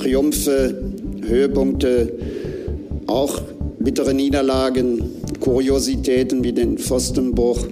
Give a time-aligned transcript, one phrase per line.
[0.00, 0.94] Triumphe,
[1.26, 2.10] Höhepunkte,
[3.06, 3.38] auch
[3.80, 5.02] bittere Niederlagen,
[5.40, 7.66] Kuriositäten wie den Pfostenbruch.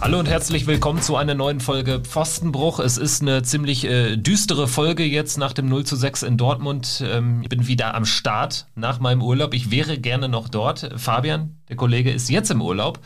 [0.00, 2.80] Hallo und herzlich willkommen zu einer neuen Folge Pfostenbruch.
[2.80, 7.04] Es ist eine ziemlich äh, düstere Folge jetzt nach dem 0 zu 6 in Dortmund.
[7.06, 9.52] Ähm, ich bin wieder am Start nach meinem Urlaub.
[9.52, 10.90] Ich wäre gerne noch dort.
[10.96, 12.98] Fabian, der Kollege, ist jetzt im Urlaub.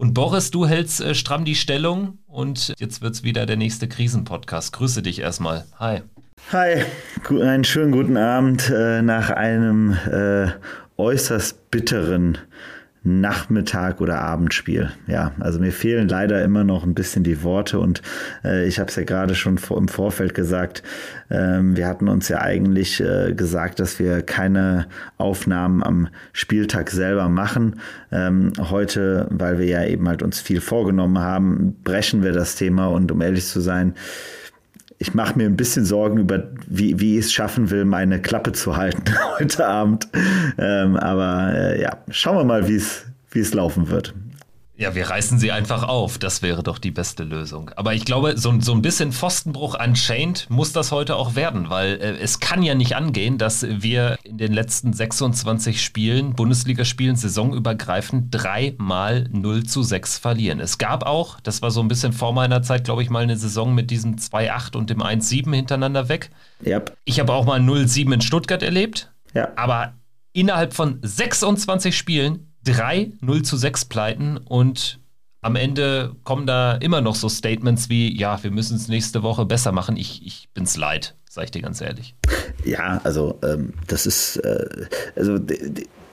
[0.00, 3.86] Und Boris, du hältst äh, stramm die Stellung und jetzt wird es wieder der nächste
[3.86, 4.72] Krisenpodcast.
[4.72, 5.66] Grüße dich erstmal.
[5.78, 6.00] Hi.
[6.52, 6.84] Hi,
[7.28, 10.52] einen schönen guten Abend äh, nach einem äh,
[10.96, 12.38] äußerst bitteren
[13.02, 14.90] Nachmittag oder Abendspiel.
[15.06, 18.02] Ja, also mir fehlen leider immer noch ein bisschen die Worte und
[18.44, 20.82] äh, ich habe es ja gerade schon vor, im Vorfeld gesagt.
[21.30, 24.86] Ähm, wir hatten uns ja eigentlich äh, gesagt, dass wir keine
[25.16, 27.80] Aufnahmen am Spieltag selber machen.
[28.12, 32.88] Ähm, heute, weil wir ja eben halt uns viel vorgenommen haben, brechen wir das Thema
[32.88, 33.94] und um ehrlich zu sein,
[35.00, 38.52] ich mache mir ein bisschen Sorgen über, wie, wie ich es schaffen will, meine Klappe
[38.52, 39.02] zu halten
[39.38, 40.06] heute Abend.
[40.58, 44.14] Ähm, aber äh, ja, schauen wir mal, wie es laufen wird.
[44.80, 46.16] Ja, wir reißen sie einfach auf.
[46.16, 47.70] Das wäre doch die beste Lösung.
[47.76, 52.00] Aber ich glaube, so, so ein bisschen Pfostenbruch Unchained muss das heute auch werden, weil
[52.00, 58.28] äh, es kann ja nicht angehen, dass wir in den letzten 26 Spielen, Bundesligaspielen, saisonübergreifend
[58.30, 60.60] dreimal 0 zu 6 verlieren.
[60.60, 63.36] Es gab auch, das war so ein bisschen vor meiner Zeit, glaube ich, mal eine
[63.36, 66.30] Saison mit diesem 2-8 und dem 1-7 hintereinander weg.
[66.64, 66.96] Yep.
[67.04, 69.12] Ich habe auch mal 0-7 in Stuttgart erlebt.
[69.34, 69.48] Ja.
[69.56, 69.92] Aber
[70.32, 75.00] innerhalb von 26 Spielen drei 0 zu 6 Pleiten und
[75.42, 79.46] am Ende kommen da immer noch so Statements wie, ja, wir müssen es nächste Woche
[79.46, 79.96] besser machen.
[79.96, 82.14] Ich, ich bin's leid, sag ich dir ganz ehrlich.
[82.64, 85.38] Ja, also ähm, das ist, äh, also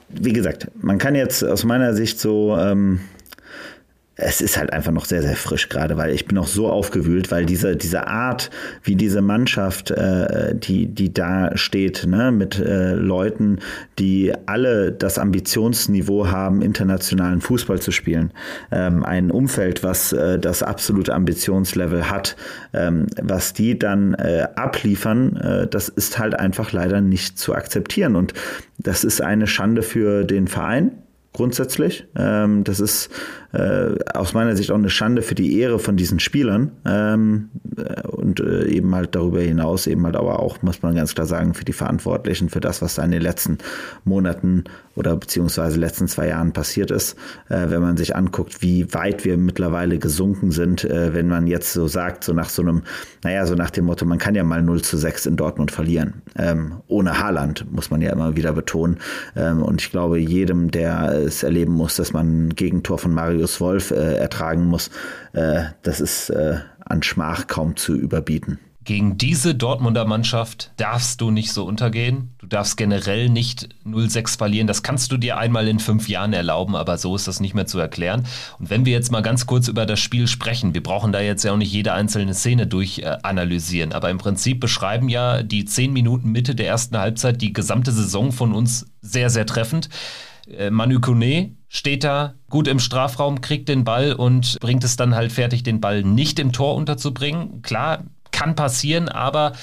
[0.09, 3.01] wie gesagt, man kann jetzt aus meiner Sicht so ähm,
[4.17, 7.29] es ist halt einfach noch sehr, sehr frisch gerade, weil ich bin auch so aufgewühlt,
[7.31, 8.49] weil diese, diese Art,
[8.83, 13.59] wie diese Mannschaft, äh, die, die da steht, ne, mit äh, Leuten,
[13.99, 18.31] die alle das Ambitionsniveau haben, internationalen Fußball zu spielen.
[18.71, 22.35] Ähm, ein Umfeld, was äh, das absolute Ambitionslevel hat,
[22.73, 28.15] ähm, was die dann äh, abliefern, äh, das ist halt einfach leider nicht zu akzeptieren.
[28.15, 28.33] Und
[28.79, 30.91] das ist eine Schande für den Verein,
[31.37, 32.07] grundsätzlich.
[32.15, 33.09] Ähm, das ist
[33.53, 38.07] äh, aus meiner Sicht auch eine Schande für die Ehre von diesen Spielern ähm, äh,
[38.07, 41.53] und äh, eben halt darüber hinaus eben halt aber auch, muss man ganz klar sagen,
[41.53, 43.59] für die Verantwortlichen für das, was da in den letzten
[44.03, 44.63] Monaten
[44.97, 47.15] oder beziehungsweise letzten zwei Jahren passiert ist.
[47.49, 51.71] Äh, wenn man sich anguckt, wie weit wir mittlerweile gesunken sind, äh, wenn man jetzt
[51.71, 52.81] so sagt, so nach so einem,
[53.23, 56.23] naja, so nach dem Motto, man kann ja mal 0 zu 6 in Dortmund verlieren.
[56.35, 58.97] Ähm, ohne Haaland, muss man ja immer wieder betonen.
[59.35, 63.61] Ähm, und ich glaube, jedem, der es erleben muss, dass man ein Gegentor von Marius
[63.61, 64.89] Wolf äh, ertragen muss,
[65.33, 68.59] äh, das ist äh, an Schmach kaum zu überbieten.
[68.87, 72.29] Gegen diese Dortmunder Mannschaft darfst du nicht so untergehen.
[72.37, 74.65] Du darfst generell nicht 0-6 verlieren.
[74.65, 77.65] Das kannst du dir einmal in fünf Jahren erlauben, aber so ist das nicht mehr
[77.65, 78.25] zu erklären.
[78.59, 81.43] Und wenn wir jetzt mal ganz kurz über das Spiel sprechen, wir brauchen da jetzt
[81.43, 86.31] ja auch nicht jede einzelne Szene durchanalysieren, aber im Prinzip beschreiben ja die zehn Minuten
[86.31, 89.89] Mitte der ersten Halbzeit die gesamte Saison von uns sehr, sehr treffend.
[90.49, 95.15] Äh, Manu Kone steht da gut im Strafraum, kriegt den Ball und bringt es dann
[95.15, 97.61] halt fertig, den Ball nicht im Tor unterzubringen.
[97.61, 98.05] Klar,
[98.37, 99.53] kann passieren, aber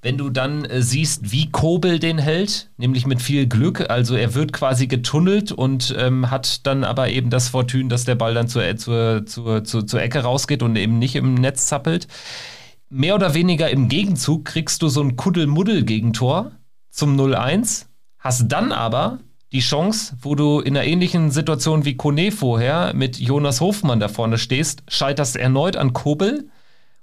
[0.00, 4.34] wenn du dann äh, siehst, wie Kobel den hält, nämlich mit viel Glück, also er
[4.34, 8.48] wird quasi getunnelt und ähm, hat dann aber eben das Fortune, dass der Ball dann
[8.48, 12.08] zur, äh, zur, zur, zur, zur Ecke rausgeht und eben nicht im Netz zappelt.
[12.88, 16.52] Mehr oder weniger im Gegenzug kriegst du so ein Kuddelmuddel-Gegentor
[16.88, 17.86] zum 0-1,
[18.18, 19.18] hast dann aber
[19.52, 24.08] die Chance, wo du in einer ähnlichen Situation wie Kone vorher mit Jonas Hofmann da
[24.08, 26.48] vorne stehst, scheiterst erneut an Kobel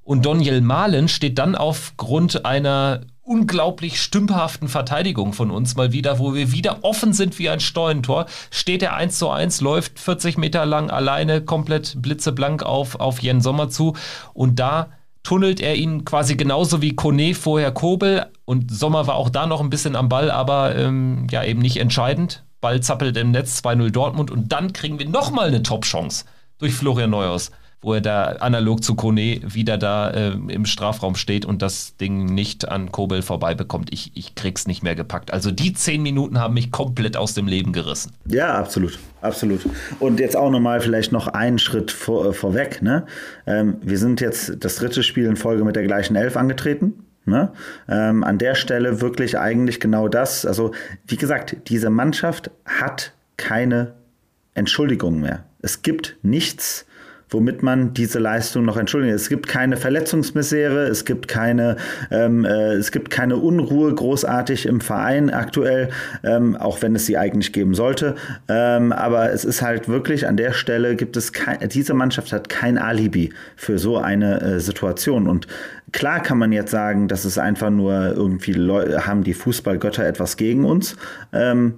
[0.04, 6.34] und Daniel Mahlen steht dann aufgrund einer unglaublich stümperhaften Verteidigung von uns mal wieder, wo
[6.34, 10.66] wir wieder offen sind wie ein Steuentor, steht er 1 zu 1, läuft 40 Meter
[10.66, 13.96] lang alleine komplett blitzeblank auf, auf Jens Sommer zu.
[14.34, 14.90] Und da
[15.24, 18.26] tunnelt er ihn quasi genauso wie Kone vorher Kobel.
[18.44, 21.78] Und Sommer war auch da noch ein bisschen am Ball, aber ähm, ja eben nicht
[21.78, 22.44] entscheidend.
[22.60, 26.26] Ball zappelt im Netz 2-0 Dortmund und dann kriegen wir nochmal eine Top-Chance
[26.60, 27.52] durch Florian Neuhaus
[27.84, 32.26] wo er da analog zu Kone wieder da äh, im Strafraum steht und das Ding
[32.26, 33.94] nicht an Kobel vorbei bekommt.
[33.94, 35.32] Ich, ich krieg's nicht mehr gepackt.
[35.32, 38.14] Also die zehn Minuten haben mich komplett aus dem Leben gerissen.
[38.26, 38.98] Ja, absolut.
[39.22, 39.62] Absolut.
[40.00, 42.82] Und jetzt auch nochmal vielleicht noch einen Schritt vor, äh, vorweg.
[42.82, 43.06] Ne?
[43.46, 47.06] Ähm, wir sind jetzt das dritte Spiel in Folge mit der gleichen Elf angetreten.
[47.26, 47.54] Ne?
[47.88, 50.46] Ähm, an der Stelle wirklich eigentlich genau das.
[50.46, 50.72] Also,
[51.08, 53.94] wie gesagt, diese Mannschaft hat keine
[54.54, 55.46] Entschuldigung mehr.
[55.62, 56.86] Es gibt nichts,
[57.34, 59.14] womit man diese Leistung noch entschuldigt.
[59.14, 61.78] Es gibt keine Verletzungsmisere, es gibt keine,
[62.12, 65.90] ähm, äh, es gibt keine Unruhe großartig im Verein aktuell,
[66.24, 68.16] ähm, auch wenn es sie eigentlich geben sollte.
[68.48, 72.50] Ähm, aber es ist halt wirklich an der Stelle gibt es kein, diese Mannschaft hat
[72.50, 75.48] kein Alibi für so eine äh, Situation und
[75.92, 80.38] Klar kann man jetzt sagen, dass es einfach nur irgendwie Leute haben die Fußballgötter etwas
[80.38, 80.96] gegen uns.
[81.32, 81.76] Ähm,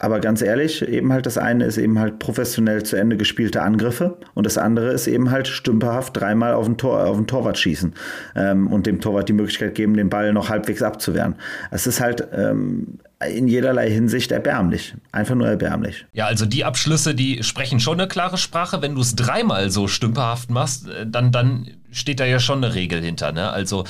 [0.00, 4.16] aber ganz ehrlich, eben halt das eine ist eben halt professionell zu Ende gespielte Angriffe
[4.32, 7.94] und das andere ist eben halt stümperhaft dreimal auf den, Tor, auf den Torwart schießen
[8.34, 11.34] ähm, und dem Torwart die Möglichkeit geben, den Ball noch halbwegs abzuwehren.
[11.70, 12.98] Es ist halt ähm,
[13.28, 14.94] in jederlei Hinsicht erbärmlich.
[15.12, 16.06] Einfach nur erbärmlich.
[16.14, 18.80] Ja, also die Abschlüsse, die sprechen schon eine klare Sprache.
[18.80, 22.74] Wenn du es dreimal so stümperhaft machst, äh, dann, dann steht da ja schon eine
[22.74, 23.32] Regel hinter.
[23.32, 23.50] Ne?
[23.50, 23.84] Also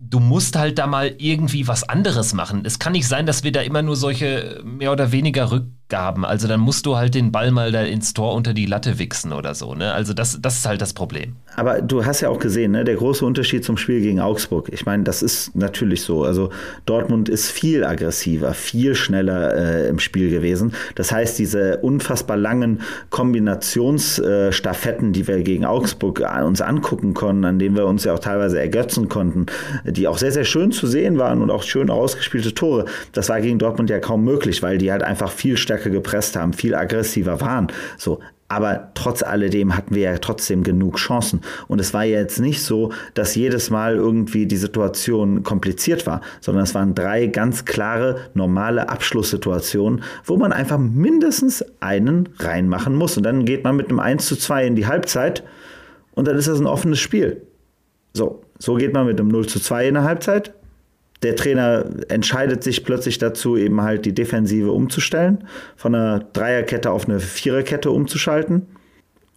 [0.00, 2.64] du musst halt da mal irgendwie was anderes machen.
[2.64, 5.50] Es kann nicht sein, dass wir da immer nur solche mehr oder weniger
[5.86, 6.24] Rückgaben.
[6.24, 9.32] Also dann musst du halt den Ball mal da ins Tor unter die Latte wichsen
[9.32, 9.74] oder so.
[9.74, 9.92] Ne?
[9.92, 11.36] Also das, das ist halt das Problem.
[11.54, 14.68] Aber du hast ja auch gesehen, ne, der große Unterschied zum Spiel gegen Augsburg.
[14.72, 16.24] Ich meine, das ist natürlich so.
[16.24, 16.50] Also
[16.84, 20.72] Dortmund ist viel aggressiver, viel schneller äh, im Spiel gewesen.
[20.96, 22.80] Das heißt, diese unfassbar langen
[23.10, 28.18] Kombinationsstaffetten, äh, die wir gegen Augsburg uns angucken konnten, an denen wir uns ja auch
[28.18, 29.46] teilweise ergötzen konnten,
[29.84, 33.40] die auch sehr, sehr schön zu sehen waren und auch schön ausgespielte Tore, das war
[33.40, 37.40] gegen Dortmund ja kaum möglich, weil die halt einfach viel stärker gepresst haben, viel aggressiver
[37.40, 37.68] waren.
[37.96, 41.40] So, aber trotz alledem hatten wir ja trotzdem genug Chancen.
[41.66, 46.20] Und es war ja jetzt nicht so, dass jedes Mal irgendwie die Situation kompliziert war,
[46.40, 53.16] sondern es waren drei ganz klare, normale Abschlusssituationen, wo man einfach mindestens einen reinmachen muss.
[53.16, 55.42] Und dann geht man mit einem 1 zu 2 in die Halbzeit
[56.14, 57.42] und dann ist das ein offenes Spiel.
[58.14, 60.54] So, so geht man mit einem 0 zu 2 in der Halbzeit.
[61.22, 65.44] Der Trainer entscheidet sich plötzlich dazu, eben halt die Defensive umzustellen,
[65.76, 68.66] von einer Dreierkette auf eine Viererkette umzuschalten.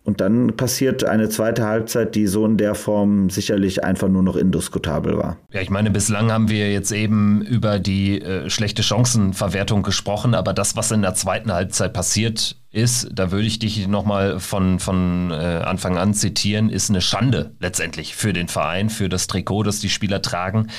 [0.10, 4.36] Und dann passiert eine zweite Halbzeit, die so in der Form sicherlich einfach nur noch
[4.36, 5.38] indiskutabel war.
[5.52, 10.54] Ja, ich meine, bislang haben wir jetzt eben über die äh, schlechte Chancenverwertung gesprochen, aber
[10.54, 15.30] das, was in der zweiten Halbzeit passiert ist, da würde ich dich nochmal von, von
[15.30, 19.80] äh, Anfang an zitieren, ist eine Schande letztendlich für den Verein, für das Trikot, das
[19.80, 20.70] die Spieler tragen.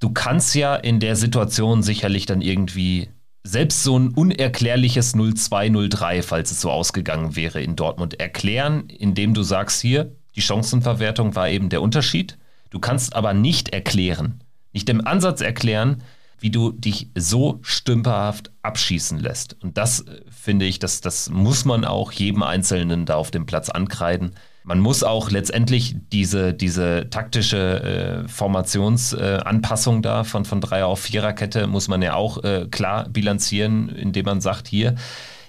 [0.00, 3.08] Du kannst ja in der Situation sicherlich dann irgendwie
[3.42, 9.42] selbst so ein unerklärliches 0-2-0-3, falls es so ausgegangen wäre in Dortmund, erklären, indem du
[9.42, 12.38] sagst, hier, die Chancenverwertung war eben der Unterschied.
[12.70, 14.42] Du kannst aber nicht erklären,
[14.72, 16.02] nicht im Ansatz erklären,
[16.40, 19.56] wie du dich so stümperhaft abschießen lässt.
[19.62, 23.46] Und das äh, finde ich, das, das muss man auch jedem Einzelnen da auf dem
[23.46, 24.32] Platz ankreiden
[24.64, 31.00] man muss auch letztendlich diese, diese taktische äh, Formationsanpassung äh, da von, von Dreier auf
[31.00, 34.94] Viererkette muss man ja auch äh, klar bilanzieren, indem man sagt, hier,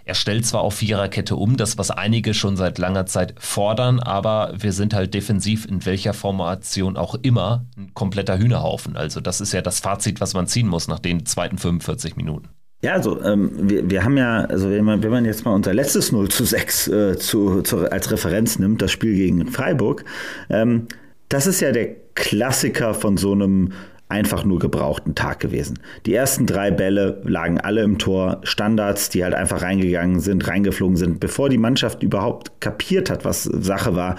[0.03, 4.53] er stellt zwar auf Viererkette um, das was einige schon seit langer Zeit fordern, aber
[4.55, 8.97] wir sind halt defensiv in welcher Formation auch immer ein kompletter Hühnerhaufen.
[8.97, 12.49] Also das ist ja das Fazit, was man ziehen muss nach den zweiten 45 Minuten.
[12.85, 15.73] Ja, also ähm, wir, wir haben ja, also wenn man, wenn man jetzt mal unser
[15.73, 20.05] letztes 0 zu 6 äh, zu, zu, als Referenz nimmt, das Spiel gegen Freiburg,
[20.51, 20.85] ähm,
[21.27, 23.71] das ist ja der Klassiker von so einem
[24.07, 25.79] einfach nur gebrauchten Tag gewesen.
[26.05, 30.95] Die ersten drei Bälle lagen alle im Tor, Standards, die halt einfach reingegangen sind, reingeflogen
[30.95, 31.19] sind.
[31.19, 34.15] Bevor die Mannschaft überhaupt kapiert hat, was Sache war,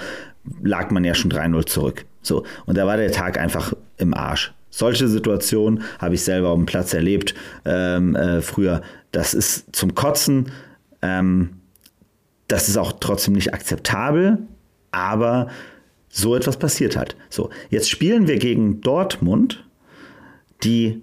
[0.65, 2.05] lag man ja schon 3-0 zurück.
[2.21, 4.56] So, und da war der Tag einfach im Arsch.
[4.77, 8.83] Solche Situationen habe ich selber auf dem Platz erlebt ähm, äh, früher.
[9.11, 10.53] Das ist zum Kotzen.
[11.01, 11.63] Ähm,
[12.47, 14.37] das ist auch trotzdem nicht akzeptabel,
[14.91, 15.49] aber
[16.11, 17.17] so etwas passiert halt.
[17.31, 19.65] So, jetzt spielen wir gegen Dortmund,
[20.63, 21.01] die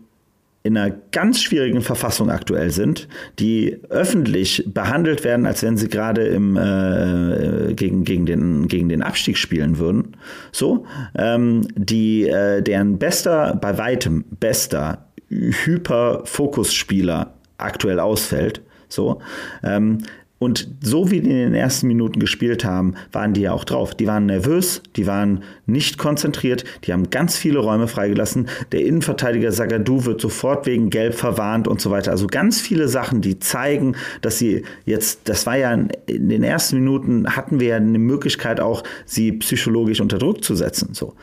[0.63, 6.25] in einer ganz schwierigen Verfassung aktuell sind, die öffentlich behandelt werden, als wenn sie gerade
[6.25, 10.15] im, äh, gegen, gegen, den, gegen den Abstieg spielen würden.
[10.53, 10.85] So,
[11.17, 18.61] ähm, die, äh, deren bester, bei weitem bester Hyperfokusspieler aktuell ausfällt.
[18.87, 19.21] So,
[19.63, 19.97] ähm,
[20.43, 23.95] und so wie die in den ersten Minuten gespielt haben, waren die ja auch drauf.
[23.95, 28.47] Die waren nervös, die waren nicht konzentriert, die haben ganz viele Räume freigelassen.
[28.71, 32.11] Der Innenverteidiger Sagadou wird sofort wegen Gelb verwarnt und so weiter.
[32.11, 36.77] Also ganz viele Sachen, die zeigen, dass sie jetzt, das war ja in den ersten
[36.77, 40.89] Minuten hatten wir ja eine Möglichkeit auch, sie psychologisch unter Druck zu setzen.
[40.93, 41.15] So.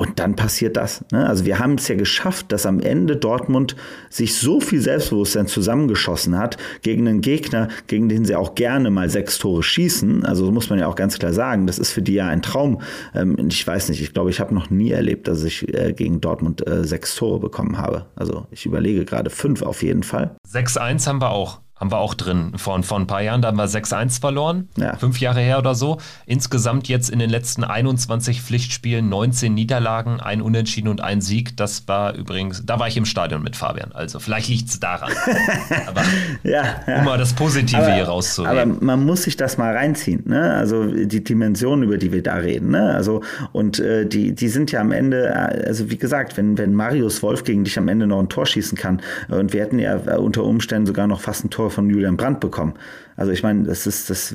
[0.00, 1.04] Und dann passiert das.
[1.12, 1.28] Ne?
[1.28, 3.76] Also wir haben es ja geschafft, dass am Ende Dortmund
[4.08, 9.10] sich so viel Selbstbewusstsein zusammengeschossen hat gegen einen Gegner, gegen den sie auch gerne mal
[9.10, 10.24] sechs Tore schießen.
[10.24, 12.80] Also muss man ja auch ganz klar sagen, das ist für die ja ein Traum.
[13.14, 16.22] Ähm, ich weiß nicht, ich glaube, ich habe noch nie erlebt, dass ich äh, gegen
[16.22, 18.06] Dortmund äh, sechs Tore bekommen habe.
[18.16, 20.34] Also ich überlege gerade fünf auf jeden Fall.
[20.50, 22.52] 6-1 haben wir auch haben wir auch drin.
[22.56, 24.96] Vor, vor ein paar Jahren, da haben wir 6-1 verloren, Ja.
[24.96, 25.98] fünf Jahre her oder so.
[26.26, 31.56] Insgesamt jetzt in den letzten 21 Pflichtspielen 19 Niederlagen, ein Unentschieden und ein Sieg.
[31.56, 33.92] Das war übrigens, da war ich im Stadion mit Fabian.
[33.92, 35.10] Also vielleicht liegt es daran.
[35.88, 36.02] Aber
[36.42, 36.98] Ja, ja.
[36.98, 38.78] um mal das Positive aber, hier aber rauszunehmen.
[38.80, 40.52] man muss sich das mal reinziehen, ne?
[40.54, 42.92] Also die Dimensionen, über die wir da reden, ne?
[42.94, 43.22] Also
[43.52, 47.22] und äh, die, die sind ja am Ende, äh, also wie gesagt, wenn, wenn Marius
[47.22, 49.96] Wolf gegen dich am Ende noch ein Tor schießen kann äh, und wir hätten ja
[50.06, 52.74] äh, unter Umständen sogar noch fast ein Tor von Julian Brandt bekommen.
[53.16, 54.34] Also ich meine, das ist das,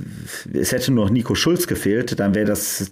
[0.53, 2.91] es hätte nur noch Nico Schulz gefehlt, dann wäre das,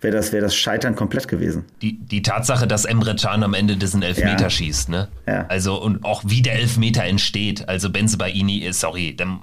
[0.00, 1.64] wäre das, wäre das Scheitern komplett gewesen.
[1.82, 4.50] Die, die Tatsache, dass Emre Can am Ende diesen Elfmeter Ja.
[4.50, 5.08] schießt, ne?
[5.28, 5.46] Ja.
[5.48, 7.68] Also und auch wie der Elfmeter entsteht.
[7.68, 9.40] Also Benzebaini ist, sorry, dann,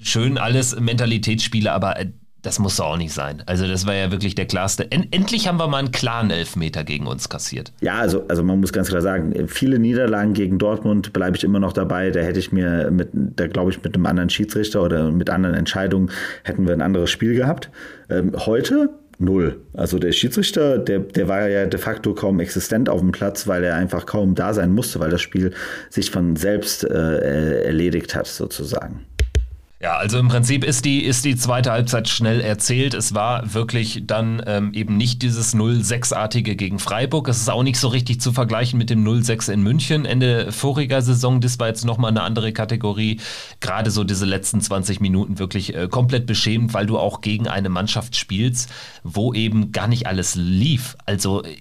[0.00, 2.06] schön alles Mentalitätsspiele, aber äh,
[2.42, 3.42] das muss doch auch nicht sein.
[3.46, 4.90] Also das war ja wirklich der klarste.
[4.90, 7.72] En endlich haben wir mal einen klaren Elfmeter gegen uns kassiert.
[7.80, 11.60] Ja, also, also man muss ganz klar sagen, viele Niederlagen gegen Dortmund bleibe ich immer
[11.60, 12.10] noch dabei.
[12.10, 15.54] Da hätte ich mir mit, da glaube ich, mit einem anderen Schiedsrichter oder mit anderen
[15.54, 16.10] Entscheidungen
[16.42, 17.70] hätten wir ein anderes Spiel gehabt.
[18.10, 18.90] Ähm, heute
[19.22, 19.60] null.
[19.72, 23.64] Also der Schiedsrichter, der, der war ja de facto kaum existent auf dem Platz, weil
[23.64, 25.52] er einfach kaum da sein musste, weil das Spiel
[25.90, 29.06] sich von selbst äh, erledigt hat, sozusagen.
[29.82, 32.94] Ja, also im Prinzip ist die, ist die zweite Halbzeit schnell erzählt.
[32.94, 37.26] Es war wirklich dann ähm, eben nicht dieses 0-6-artige gegen Freiburg.
[37.26, 41.02] Es ist auch nicht so richtig zu vergleichen mit dem 0-6 in München Ende voriger
[41.02, 41.40] Saison.
[41.40, 43.18] Das war jetzt nochmal eine andere Kategorie.
[43.58, 47.68] Gerade so diese letzten 20 Minuten wirklich äh, komplett beschämend, weil du auch gegen eine
[47.68, 48.70] Mannschaft spielst,
[49.02, 50.96] wo eben gar nicht alles lief.
[51.06, 51.56] Also äh,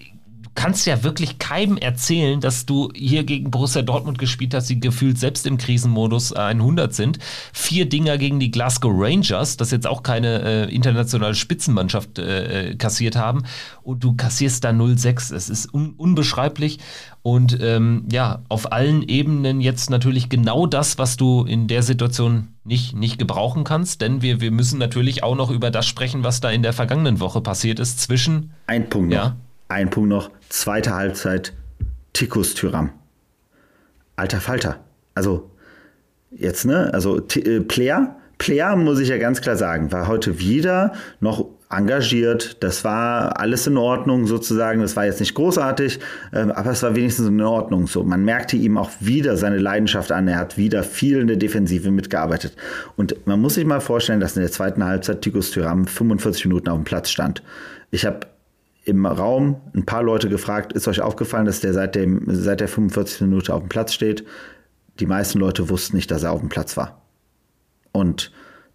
[0.55, 5.17] kannst ja wirklich keinem erzählen, dass du hier gegen Borussia Dortmund gespielt hast, die gefühlt
[5.17, 7.19] selbst im Krisenmodus 100 sind.
[7.53, 13.15] Vier Dinger gegen die Glasgow Rangers, das jetzt auch keine äh, internationale Spitzenmannschaft äh, kassiert
[13.15, 13.43] haben.
[13.83, 15.33] Und du kassierst da 0-6.
[15.33, 16.79] Es ist un unbeschreiblich.
[17.23, 22.49] Und ähm, ja, auf allen Ebenen jetzt natürlich genau das, was du in der Situation
[22.63, 24.01] nicht, nicht gebrauchen kannst.
[24.01, 27.19] Denn wir, wir müssen natürlich auch noch über das sprechen, was da in der vergangenen
[27.19, 29.35] Woche passiert ist zwischen Ein Punkt noch.
[29.71, 30.31] Ein Punkt noch.
[30.49, 31.53] Zweite Halbzeit.
[32.11, 32.89] Tikus Tyram.
[34.17, 34.81] Alter Falter.
[35.15, 35.49] Also,
[36.29, 36.93] jetzt, ne?
[36.93, 38.17] Also, äh, Player.
[38.37, 42.61] Player, muss ich ja ganz klar sagen, war heute wieder noch engagiert.
[42.61, 44.81] Das war alles in Ordnung sozusagen.
[44.81, 45.99] Das war jetzt nicht großartig,
[46.33, 47.87] ähm, aber es war wenigstens in Ordnung.
[47.87, 50.27] So, man merkte ihm auch wieder seine Leidenschaft an.
[50.27, 52.57] Er hat wieder viel in der Defensive mitgearbeitet.
[52.97, 56.67] Und man muss sich mal vorstellen, dass in der zweiten Halbzeit Tikus Tyram 45 Minuten
[56.67, 57.41] auf dem Platz stand.
[57.91, 58.30] Ich habe
[58.83, 62.67] im Raum ein paar Leute gefragt, ist euch aufgefallen, dass der seit, dem, seit der
[62.67, 64.25] 45 Minute auf dem Platz steht?
[64.99, 67.01] Die meisten Leute wussten nicht, dass er auf dem Platz war.
[67.91, 68.31] Und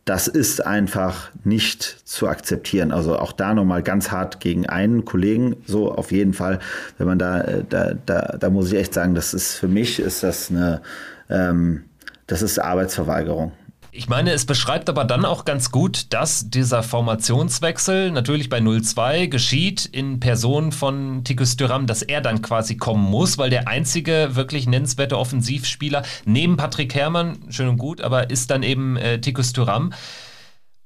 [0.06, 2.92] das ist einfach nicht zu akzeptieren.
[2.92, 6.60] Also auch da nochmal ganz hart gegen einen Kollegen, so auf jeden Fall.
[6.96, 9.98] Wenn man da, äh, da, da, da muss ich echt sagen, das ist für mich
[9.98, 10.80] ist das eine,
[11.28, 11.84] ähm,
[12.28, 13.52] das ist Arbeitsverweigerung.
[13.96, 19.28] Ich meine, es beschreibt aber dann auch ganz gut, dass dieser Formationswechsel natürlich bei 0-2
[19.28, 24.36] geschieht in Person von Tikus Thuram, dass er dann quasi kommen muss, weil der einzige
[24.36, 29.54] wirklich nennenswerte Offensivspieler neben Patrick Herrmann, schön und gut, aber ist dann eben äh, Tikus
[29.54, 29.94] Thuram.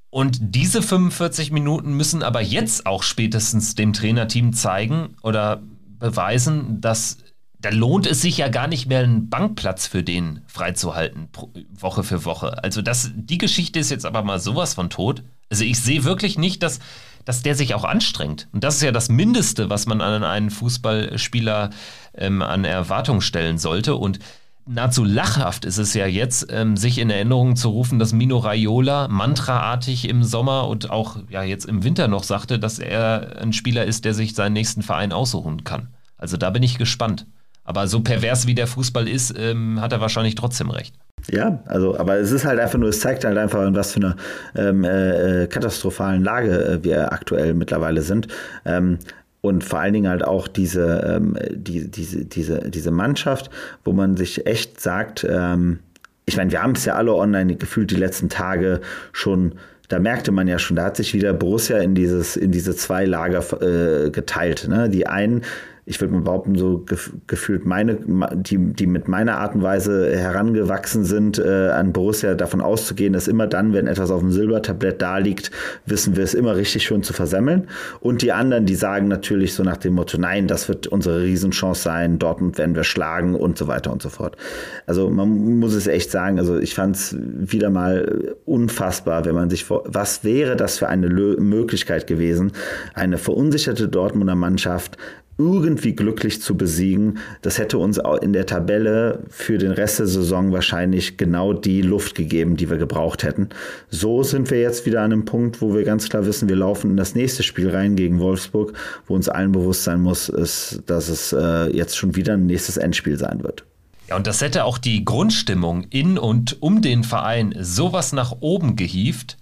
[0.09, 5.61] Und diese 45 Minuten müssen aber jetzt auch spätestens dem Trainerteam zeigen oder
[5.99, 7.17] beweisen, dass
[7.61, 11.29] da lohnt es sich ja gar nicht mehr, einen Bankplatz für den freizuhalten,
[11.71, 12.63] Woche für Woche.
[12.63, 15.23] Also das, die Geschichte ist jetzt aber mal sowas von tot.
[15.49, 16.79] Also ich sehe wirklich nicht, dass,
[17.23, 18.47] dass der sich auch anstrengt.
[18.51, 21.69] Und das ist ja das Mindeste, was man an einen Fußballspieler
[22.15, 23.95] ähm, an Erwartung stellen sollte.
[23.95, 24.17] Und
[24.65, 29.07] nahezu lachhaft ist es ja jetzt, ähm, sich in Erinnerung zu rufen, dass Mino Raiola
[29.07, 33.85] mantraartig im Sommer und auch ja jetzt im Winter noch sagte, dass er ein Spieler
[33.85, 35.93] ist, der sich seinen nächsten Verein aussuchen kann.
[36.17, 37.27] Also da bin ich gespannt.
[37.63, 40.95] Aber so pervers wie der Fußball ist, ähm, hat er wahrscheinlich trotzdem recht.
[41.29, 43.99] Ja, also, aber es ist halt einfach nur, es zeigt halt einfach, in was für
[43.99, 44.15] einer
[44.55, 48.27] ähm, äh, katastrophalen Lage äh, wir aktuell mittlerweile sind.
[48.65, 48.97] Ähm,
[49.41, 53.49] und vor allen Dingen halt auch diese, ähm, die, diese, diese, diese Mannschaft,
[53.83, 55.79] wo man sich echt sagt, ähm,
[56.25, 59.55] ich meine, wir haben es ja alle online gefühlt die letzten Tage schon
[59.91, 63.03] da merkte man ja schon, da hat sich wieder Borussia in dieses in diese zwei
[63.03, 64.67] Lager äh, geteilt.
[64.69, 64.89] Ne?
[64.89, 65.41] Die einen,
[65.85, 67.97] ich würde mal behaupten, so gef gefühlt meine,
[68.33, 73.27] die, die mit meiner Art und Weise herangewachsen sind, äh, an Borussia davon auszugehen, dass
[73.27, 75.49] immer dann, wenn etwas auf dem Silbertablett da liegt,
[75.85, 77.67] wissen wir es immer richtig schön zu versemmeln.
[77.99, 81.81] Und die anderen, die sagen natürlich so nach dem Motto, nein, das wird unsere Riesenchance
[81.81, 84.37] sein, Dortmund werden wir schlagen und so weiter und so fort.
[84.85, 89.49] Also man muss es echt sagen, also ich fand es wieder mal unfassbar, wenn man
[89.49, 92.51] sich vor, was wäre das für eine Lö Möglichkeit gewesen,
[92.93, 94.97] eine verunsicherte Dortmunder Mannschaft
[95.37, 97.19] irgendwie glücklich zu besiegen.
[97.41, 102.15] Das hätte uns in der Tabelle für den Rest der Saison wahrscheinlich genau die Luft
[102.15, 103.49] gegeben, die wir gebraucht hätten.
[103.89, 106.91] So sind wir jetzt wieder an einem Punkt, wo wir ganz klar wissen, wir laufen
[106.91, 108.73] in das nächste Spiel rein gegen Wolfsburg,
[109.07, 112.77] wo uns allen bewusst sein muss, ist, dass es äh, jetzt schon wieder ein nächstes
[112.77, 113.65] Endspiel sein wird.
[114.11, 118.75] Ja, und das hätte auch die Grundstimmung in und um den Verein sowas nach oben
[118.75, 119.37] gehievt,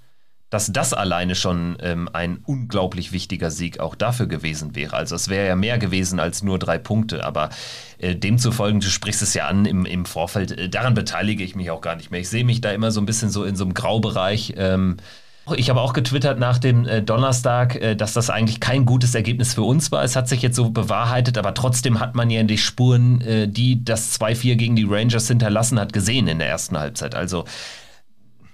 [0.50, 4.96] dass das alleine schon ähm, ein unglaublich wichtiger Sieg auch dafür gewesen wäre.
[4.96, 7.50] Also es wäre ja mehr gewesen als nur drei Punkte, aber
[8.00, 11.70] äh, demzufolge, du sprichst es ja an im, im Vorfeld, äh, daran beteilige ich mich
[11.70, 12.20] auch gar nicht mehr.
[12.20, 14.56] Ich sehe mich da immer so ein bisschen so in so einem Graubereich.
[14.58, 14.98] Ähm,
[15.56, 19.54] ich habe auch getwittert nach dem äh, Donnerstag, äh, dass das eigentlich kein gutes Ergebnis
[19.54, 20.04] für uns war.
[20.04, 23.84] Es hat sich jetzt so bewahrheitet, aber trotzdem hat man ja die Spuren, äh, die
[23.84, 27.16] das 2-4 gegen die Rangers hinterlassen hat, gesehen in der ersten Halbzeit.
[27.16, 27.46] Also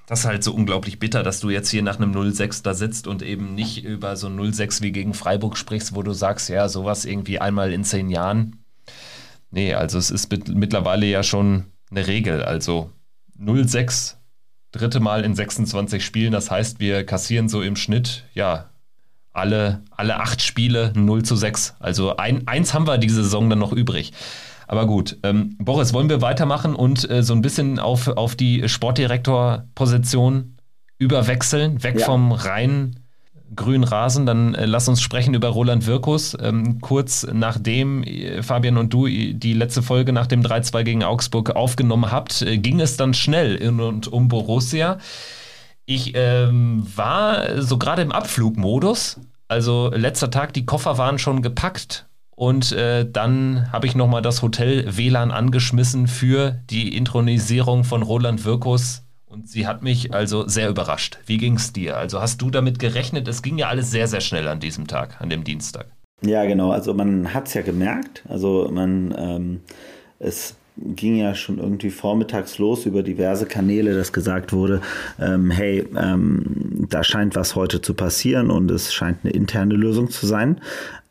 [0.08, 3.08] das ist halt so unglaublich bitter, dass du jetzt hier nach einem 0-6 da sitzt
[3.08, 6.70] und eben nicht über so ein 0-6 wie gegen Freiburg sprichst, wo du sagst, ja,
[6.70, 8.64] sowas irgendwie einmal in zehn Jahren.
[9.52, 12.44] Nee, also es ist mittlerweile ja schon eine Regel.
[12.44, 12.92] Also
[13.40, 14.16] 0-6,
[14.72, 18.70] dritte Mal in 26 Spielen, das heißt, wir kassieren so im Schnitt, ja,
[19.34, 21.76] alle, alle acht Spiele 0 zu 6.
[21.80, 24.14] Also ein, eins haben wir diese Saison dann noch übrig.
[24.68, 28.68] Aber gut, ähm, Boris, wollen wir weitermachen und äh, so ein bisschen auf, auf die
[28.68, 30.58] Sportdirektorposition
[30.98, 32.06] überwechseln, weg ja.
[32.06, 33.00] vom reinen
[33.56, 36.36] grünen Rasen, dann äh, lass uns sprechen über Roland Wirkus.
[36.42, 41.52] Ähm, kurz nachdem äh, Fabian und du die letzte Folge nach dem 3-2 gegen Augsburg
[41.52, 44.98] aufgenommen habt, äh, ging es dann schnell in und um Borussia.
[45.86, 49.20] Ich ähm, war so gerade im Abflugmodus.
[49.48, 54.42] Also letzter Tag, die Koffer waren schon gepackt und äh, dann habe ich nochmal das
[54.42, 59.04] Hotel WLAN angeschmissen für die Intronisierung von Roland Wirkus.
[59.26, 61.18] Und sie hat mich also sehr überrascht.
[61.26, 61.98] Wie ging es dir?
[61.98, 63.28] Also hast du damit gerechnet?
[63.28, 65.88] Es ging ja alles sehr, sehr schnell an diesem Tag, an dem Dienstag.
[66.22, 66.72] Ja, genau.
[66.72, 68.24] Also man hat es ja gemerkt.
[68.28, 69.62] Also man, ähm,
[70.20, 74.82] es ging ja schon irgendwie vormittags los über diverse Kanäle, dass gesagt wurde,
[75.20, 80.10] ähm, hey, ähm, da scheint was heute zu passieren und es scheint eine interne Lösung
[80.10, 80.60] zu sein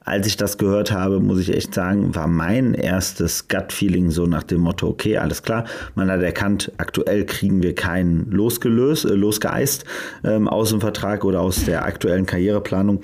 [0.05, 4.43] als ich das gehört habe, muss ich echt sagen, war mein erstes Gut-Feeling so nach
[4.43, 5.65] dem Motto, okay, alles klar,
[5.95, 9.85] man hat erkannt, aktuell kriegen wir keinen losgelöst, äh, losgeeist
[10.23, 13.01] ähm, aus dem Vertrag oder aus der aktuellen Karriereplanung.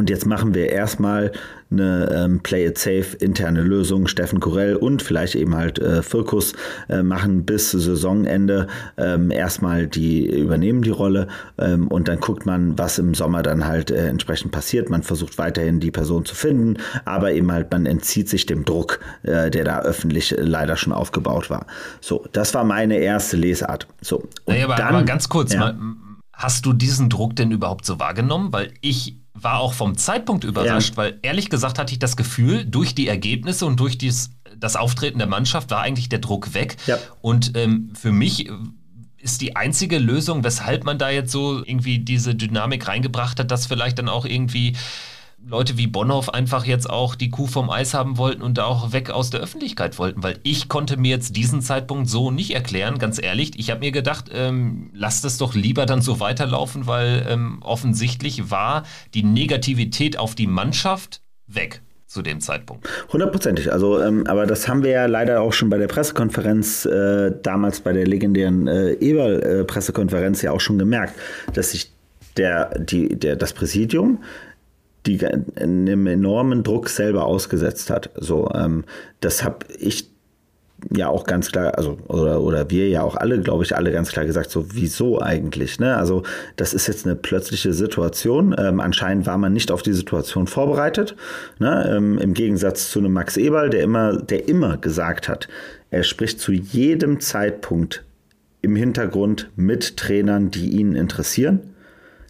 [0.00, 1.30] Und jetzt machen wir erstmal
[1.70, 4.06] eine ähm, Play It Safe interne Lösung.
[4.06, 6.54] Steffen Korell und vielleicht eben halt äh, Firkus
[6.88, 12.78] äh, machen bis Saisonende ähm, erstmal die übernehmen die Rolle ähm, und dann guckt man,
[12.78, 14.88] was im Sommer dann halt äh, entsprechend passiert.
[14.88, 19.00] Man versucht weiterhin die Person zu finden, aber eben halt man entzieht sich dem Druck,
[19.24, 21.66] äh, der da öffentlich leider schon aufgebaut war.
[22.00, 23.86] So, das war meine erste Lesart.
[24.00, 25.60] So, und naja, aber, dann, aber ganz kurz, ja.
[25.60, 25.78] mal,
[26.40, 28.50] hast du diesen Druck denn überhaupt so wahrgenommen?
[28.52, 30.96] Weil ich war auch vom Zeitpunkt überrascht, ja.
[30.96, 35.18] weil ehrlich gesagt hatte ich das Gefühl, durch die Ergebnisse und durch dies, das Auftreten
[35.18, 36.76] der Mannschaft war eigentlich der Druck weg.
[36.86, 36.98] Ja.
[37.20, 38.50] Und ähm, für mich
[39.18, 43.66] ist die einzige Lösung, weshalb man da jetzt so irgendwie diese Dynamik reingebracht hat, dass
[43.66, 44.76] vielleicht dann auch irgendwie
[45.46, 48.92] Leute wie Bonhoff einfach jetzt auch die Kuh vom Eis haben wollten und da auch
[48.92, 52.98] weg aus der Öffentlichkeit wollten, weil ich konnte mir jetzt diesen Zeitpunkt so nicht erklären,
[52.98, 53.58] ganz ehrlich.
[53.58, 58.50] Ich habe mir gedacht, ähm, lasst es doch lieber dann so weiterlaufen, weil ähm, offensichtlich
[58.50, 62.88] war die Negativität auf die Mannschaft weg zu dem Zeitpunkt.
[63.12, 63.72] Hundertprozentig.
[63.72, 67.80] Also, ähm, aber das haben wir ja leider auch schon bei der Pressekonferenz, äh, damals
[67.80, 71.14] bei der legendären äh, Eberl-Pressekonferenz äh, ja auch schon gemerkt,
[71.54, 71.92] dass sich
[72.36, 74.22] der, die, der, das Präsidium
[75.06, 78.10] die einem enormen Druck selber ausgesetzt hat.
[78.16, 78.84] So, ähm,
[79.20, 80.10] das habe ich
[80.94, 84.10] ja auch ganz klar, also oder, oder wir ja auch alle, glaube ich, alle ganz
[84.10, 85.78] klar gesagt, so wieso eigentlich?
[85.78, 85.96] Ne?
[85.96, 86.22] Also
[86.56, 88.54] das ist jetzt eine plötzliche Situation.
[88.58, 91.16] Ähm, anscheinend war man nicht auf die Situation vorbereitet.
[91.58, 91.94] Ne?
[91.94, 95.48] Ähm, Im Gegensatz zu einem Max Eberl, der immer, der immer gesagt hat,
[95.90, 98.04] er spricht zu jedem Zeitpunkt
[98.62, 101.69] im Hintergrund mit Trainern, die ihn interessieren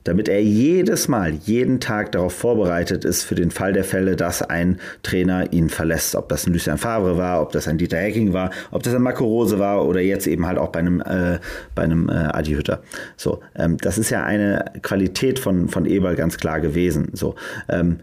[0.05, 4.43] damit er jedes Mal, jeden Tag darauf vorbereitet ist für den Fall der Fälle, dass
[4.43, 6.15] ein Trainer ihn verlässt.
[6.15, 9.03] Ob das ein Lucien Favre war, ob das ein Dieter Hecking war, ob das ein
[9.03, 11.39] Marco Rose war oder jetzt eben halt auch bei einem, äh,
[11.75, 12.83] bei einem äh, Adi Hütter.
[13.17, 17.09] So, ähm, das ist ja eine Qualität von, von Eberl ganz klar gewesen.
[17.13, 17.35] So,
[17.69, 17.99] ähm,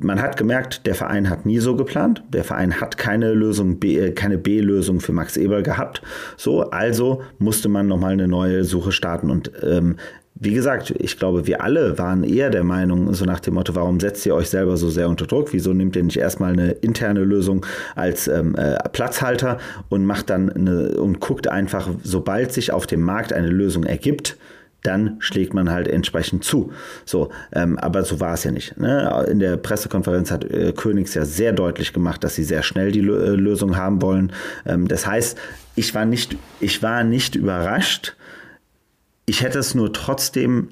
[0.00, 2.22] man hat gemerkt, der Verein hat nie so geplant.
[2.32, 6.02] Der Verein hat keine Lösung, B, äh, keine B-Lösung für Max Eberl gehabt.
[6.36, 9.30] So, also musste man nochmal eine neue Suche starten.
[9.30, 9.96] Und ähm,
[10.38, 14.00] wie gesagt, ich glaube, wir alle waren eher der Meinung, so nach dem Motto, warum
[14.00, 15.52] setzt ihr euch selber so sehr unter Druck?
[15.52, 20.50] Wieso nehmt ihr nicht erstmal eine interne Lösung als ähm, äh, Platzhalter und macht dann
[20.50, 24.36] eine, und guckt einfach, sobald sich auf dem Markt eine Lösung ergibt,
[24.82, 26.70] dann schlägt man halt entsprechend zu.
[27.06, 28.78] So, ähm, aber so war es ja nicht.
[28.78, 29.26] Ne?
[29.30, 33.00] In der Pressekonferenz hat äh, Königs ja sehr deutlich gemacht, dass sie sehr schnell die
[33.00, 34.32] Lö äh, Lösung haben wollen.
[34.66, 35.38] Ähm, das heißt,
[35.74, 38.15] ich war nicht, ich war nicht überrascht.
[39.26, 40.68] Ich hätte es nur trotzdem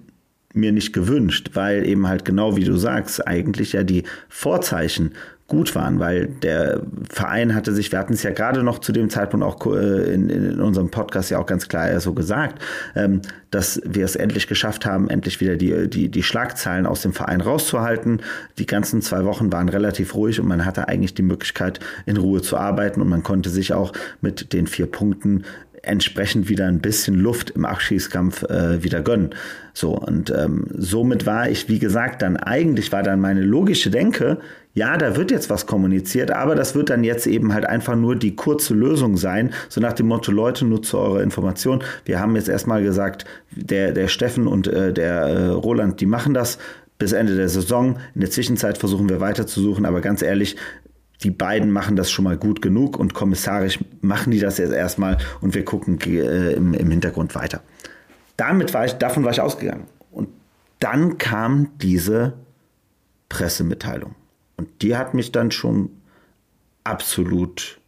[0.55, 5.13] mir nicht gewünscht, weil eben halt genau wie du sagst, eigentlich ja die Vorzeichen
[5.47, 9.11] gut waren, weil der Verein hatte sich, wir hatten es ja gerade noch zu dem
[9.11, 12.63] Zeitpunkt auch äh, in, in unserem Podcast ja auch ganz klar so gesagt,
[12.95, 17.13] ähm, dass wir es endlich geschafft haben, endlich wieder die, die, die Schlagzeilen aus dem
[17.13, 18.23] Verein rauszuhalten.
[18.59, 22.41] Die ganzen zwei Wochen waren relativ ruhig und man hatte eigentlich die Möglichkeit, in Ruhe
[22.41, 25.45] zu arbeiten und man konnte sich auch mit den vier Punkten
[25.87, 29.31] entsprechend wieder ein bisschen Luft im Abschießkampf äh, wieder gönnen.
[29.73, 34.39] So, und ähm, somit war ich, wie gesagt, dann eigentlich war dann meine logische Denke,
[34.75, 38.17] ja, da wird jetzt was kommuniziert, aber das wird dann jetzt eben halt einfach nur
[38.17, 41.83] die kurze Lösung sein, so nach dem Motto, Leute, nutze eure Information.
[42.05, 46.35] Wir haben jetzt erstmal gesagt, der, der Steffen und äh, der äh, Roland, die machen
[46.35, 46.59] das
[46.99, 47.99] bis Ende der Saison.
[48.15, 50.57] In der Zwischenzeit versuchen wir weiterzusuchen, aber ganz ehrlich,
[51.23, 55.19] die beiden machen das schon mal gut genug und kommissarisch machen die das jetzt erstmal
[55.41, 57.63] und wir gucken äh, im, im Hintergrund weiter.
[58.37, 59.85] Damit war ich, davon war ich ausgegangen.
[60.11, 60.29] Und
[60.81, 62.35] dann kam diese
[63.29, 64.15] Pressemitteilung.
[64.57, 65.91] Und die hat mich dann schon
[66.83, 67.81] absolut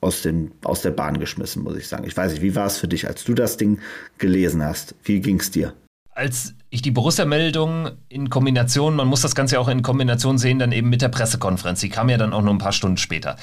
[0.00, 2.04] aus, den, aus der Bahn geschmissen, muss ich sagen.
[2.06, 3.80] Ich weiß nicht, wie war es für dich, als du das Ding
[4.18, 4.94] gelesen hast?
[5.02, 5.74] Wie ging es dir?
[6.18, 10.58] Als ich die Borussia-Meldung in Kombination, man muss das Ganze ja auch in Kombination sehen,
[10.58, 13.36] dann eben mit der Pressekonferenz, die kam ja dann auch nur ein paar Stunden später.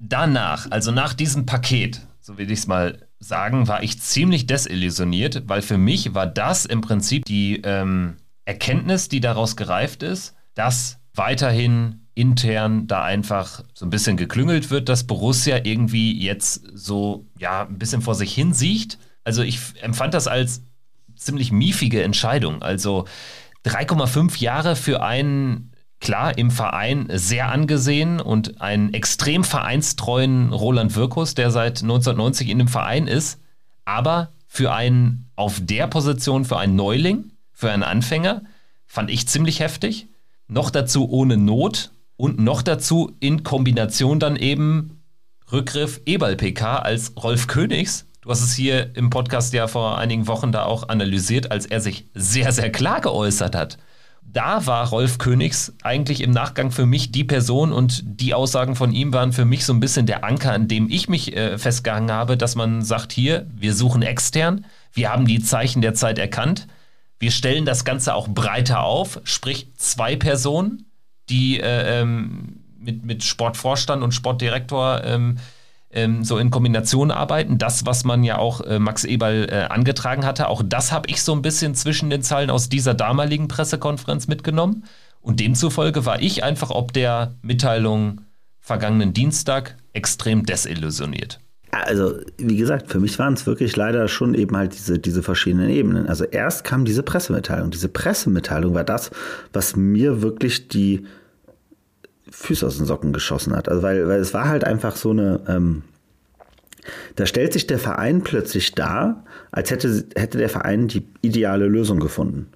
[0.00, 5.50] Danach, also nach diesem Paket, so will ich es mal sagen, war ich ziemlich desillusioniert,
[5.50, 8.16] weil für mich war das im Prinzip die ähm,
[8.46, 14.88] Erkenntnis, die daraus gereift ist, dass weiterhin intern da einfach so ein bisschen geklüngelt wird,
[14.88, 18.96] dass Borussia irgendwie jetzt so ja ein bisschen vor sich hin sieht.
[19.24, 20.62] Also ich empfand das als
[21.18, 22.62] ziemlich miefige Entscheidung.
[22.62, 23.06] Also
[23.64, 31.34] 3,5 Jahre für einen klar im Verein sehr angesehen und einen extrem vereinstreuen Roland Wirkus,
[31.34, 33.40] der seit 1990 in dem Verein ist,
[33.84, 38.42] aber für einen auf der Position, für einen Neuling, für einen Anfänger,
[38.86, 40.08] fand ich ziemlich heftig
[40.48, 45.02] noch dazu ohne Not und noch dazu in Kombination dann eben
[45.52, 48.06] Rückgriff Eberl-PK als Rolf Königs.
[48.28, 51.80] Du hast es hier im Podcast ja vor einigen Wochen da auch analysiert, als er
[51.80, 53.78] sich sehr, sehr klar geäußert hat.
[54.20, 58.92] Da war Rolf Königs eigentlich im Nachgang für mich die Person und die Aussagen von
[58.92, 62.12] ihm waren für mich so ein bisschen der Anker, an dem ich mich äh, festgehangen
[62.12, 66.66] habe, dass man sagt, hier, wir suchen extern, wir haben die Zeichen der Zeit erkannt,
[67.18, 70.84] wir stellen das Ganze auch breiter auf, sprich zwei Personen,
[71.30, 75.38] die äh, ähm, mit, mit Sportvorstand und Sportdirektor ähm,
[75.90, 77.58] ähm, so in Kombination arbeiten.
[77.58, 81.22] Das, was man ja auch äh, Max Eberl äh, angetragen hatte, auch das habe ich
[81.22, 84.84] so ein bisschen zwischen den Zeilen aus dieser damaligen Pressekonferenz mitgenommen.
[85.20, 88.20] Und demzufolge war ich einfach ob der Mitteilung
[88.60, 91.40] vergangenen Dienstag extrem desillusioniert.
[91.70, 95.68] Also, wie gesagt, für mich waren es wirklich leider schon eben halt diese, diese verschiedenen
[95.68, 96.06] Ebenen.
[96.06, 97.70] Also erst kam diese Pressemitteilung.
[97.70, 99.10] Diese Pressemitteilung war das,
[99.52, 101.04] was mir wirklich die
[102.30, 103.68] Füße aus den Socken geschossen hat.
[103.68, 105.82] Also, weil, weil es war halt einfach so eine, ähm,
[107.16, 112.00] da stellt sich der Verein plötzlich dar, als hätte, hätte der Verein die ideale Lösung
[112.00, 112.48] gefunden.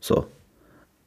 [0.00, 0.26] So.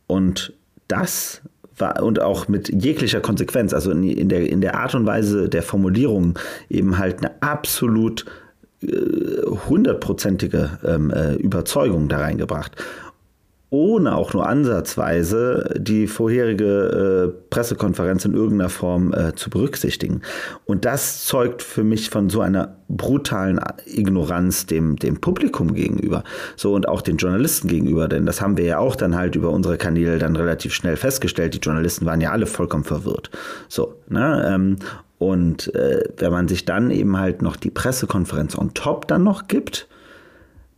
[0.08, 0.54] Und
[0.88, 1.42] das
[1.78, 5.50] war, und auch mit jeglicher Konsequenz, also in, in, der, in der Art und Weise
[5.50, 6.38] der Formulierung
[6.70, 8.26] eben halt eine absolut
[8.82, 8.88] äh,
[9.70, 12.76] hundertprozentige ähm, äh, Überzeugung da reingebracht
[13.74, 20.22] ohne auch nur ansatzweise die vorherige äh, Pressekonferenz in irgendeiner Form äh, zu berücksichtigen.
[20.66, 26.24] Und das zeugt für mich von so einer brutalen Ignoranz dem, dem Publikum gegenüber.
[26.56, 29.50] So und auch den Journalisten gegenüber, denn das haben wir ja auch dann halt über
[29.50, 31.56] unsere Kanäle dann relativ schnell festgestellt.
[31.56, 33.32] Die Journalisten waren ja alle vollkommen verwirrt.
[33.70, 34.52] So, ne?
[34.54, 34.76] Ähm,
[35.18, 39.48] und äh, wenn man sich dann eben halt noch die Pressekonferenz on top dann noch
[39.48, 39.88] gibt,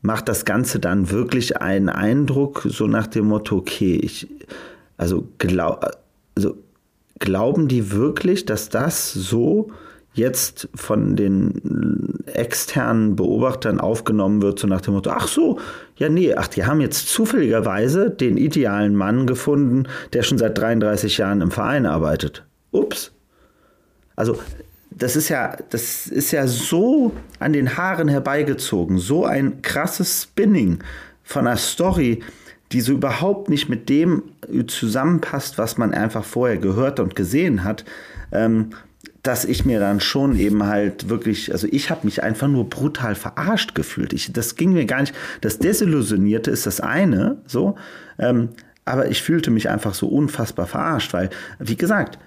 [0.01, 4.27] macht das Ganze dann wirklich einen Eindruck, so nach dem Motto, okay, ich,
[4.97, 5.85] also, glaub,
[6.35, 6.57] also
[7.19, 9.71] glauben die wirklich, dass das so
[10.13, 15.59] jetzt von den externen Beobachtern aufgenommen wird, so nach dem Motto, ach so,
[15.97, 21.17] ja nee, ach, die haben jetzt zufälligerweise den idealen Mann gefunden, der schon seit 33
[21.17, 22.45] Jahren im Verein arbeitet.
[22.71, 23.11] Ups.
[24.15, 24.37] Also
[24.97, 30.79] das ist ja, das ist ja so an den Haaren herbeigezogen, so ein krasses Spinning
[31.23, 32.23] von einer Story,
[32.71, 34.23] die so überhaupt nicht mit dem
[34.67, 37.85] zusammenpasst, was man einfach vorher gehört und gesehen hat.
[38.31, 38.71] Ähm,
[39.21, 43.15] dass ich mir dann schon eben halt wirklich, also ich habe mich einfach nur brutal
[43.15, 44.13] verarscht gefühlt.
[44.13, 45.15] Ich, das ging mir gar nicht.
[45.41, 47.75] Das Desillusionierte ist das eine, so,
[48.19, 48.49] ähm,
[48.85, 52.19] aber ich fühlte mich einfach so unfassbar verarscht, weil, wie gesagt,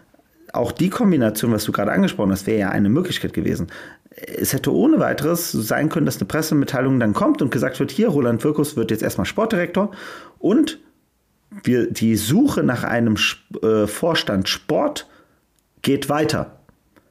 [0.59, 3.69] auch die Kombination, was du gerade angesprochen hast, wäre ja eine Möglichkeit gewesen.
[4.11, 8.09] Es hätte ohne weiteres sein können, dass eine Pressemitteilung dann kommt und gesagt wird, hier,
[8.09, 9.93] Roland Wirkus wird jetzt erstmal Sportdirektor
[10.39, 10.79] und
[11.63, 13.17] wir, die Suche nach einem
[13.63, 15.09] äh, Vorstand Sport
[15.83, 16.59] geht weiter.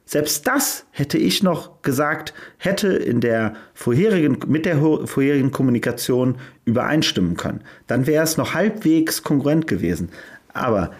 [0.04, 7.36] Selbst das hätte ich noch gesagt, hätte in der vorherigen, mit der vorherigen Kommunikation übereinstimmen
[7.36, 7.62] können.
[7.88, 10.08] Dann wäre es noch halbwegs kongruent gewesen.
[10.54, 10.92] Aber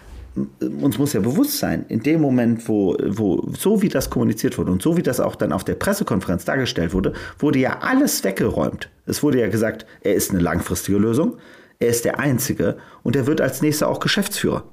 [0.60, 4.72] uns muss ja bewusst sein, in dem Moment, wo, wo so wie das kommuniziert wurde
[4.72, 8.88] und so wie das auch dann auf der Pressekonferenz dargestellt wurde, wurde ja alles weggeräumt.
[9.06, 11.36] Es wurde ja gesagt, er ist eine langfristige Lösung,
[11.78, 14.64] er ist der Einzige und er wird als nächster auch Geschäftsführer.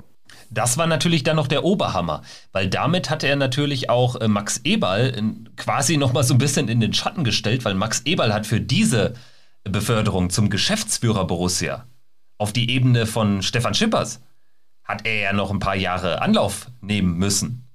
[0.49, 4.61] Das war natürlich dann noch der Oberhammer, weil damit hatte er natürlich auch äh, Max
[4.63, 5.21] Eberl äh,
[5.57, 8.61] quasi noch mal so ein bisschen in den Schatten gestellt, weil Max Eberl hat für
[8.61, 9.13] diese
[9.63, 11.85] Beförderung zum Geschäftsführer Borussia
[12.37, 14.21] auf die Ebene von Stefan Schippers
[14.85, 17.67] hat er ja noch ein paar Jahre Anlauf nehmen müssen.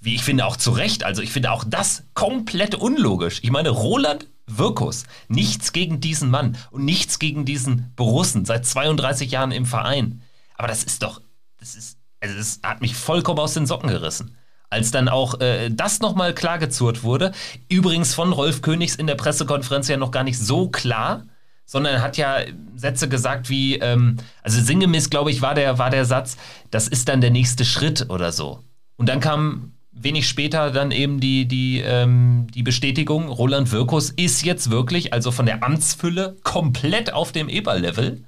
[0.00, 3.40] Wie ich finde auch zu Recht, also ich finde auch das komplett unlogisch.
[3.42, 9.30] Ich meine, Roland Wirkus, nichts gegen diesen Mann und nichts gegen diesen Borussen, seit 32
[9.30, 10.22] Jahren im Verein.
[10.56, 11.20] Aber das ist doch,
[11.58, 14.36] das ist also das hat mich vollkommen aus den Socken gerissen.
[14.70, 17.32] Als dann auch äh, das nochmal klargezurrt wurde,
[17.68, 21.24] übrigens von Rolf Königs in der Pressekonferenz ja noch gar nicht so klar,
[21.68, 22.38] sondern er hat ja
[22.76, 26.38] Sätze gesagt wie, ähm, also sinngemäß, glaube ich, war der, war der Satz,
[26.70, 28.64] das ist dann der nächste Schritt oder so.
[28.96, 34.46] Und dann kam wenig später dann eben die, die, ähm, die Bestätigung, Roland Wirkus ist
[34.46, 38.24] jetzt wirklich, also von der Amtsfülle, komplett auf dem Eber-Level.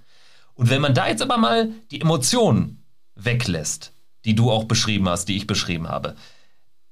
[0.53, 3.95] Und wenn man da jetzt aber mal die Emotionen weglässt,
[4.27, 6.15] die du auch beschrieben hast, die ich beschrieben habe.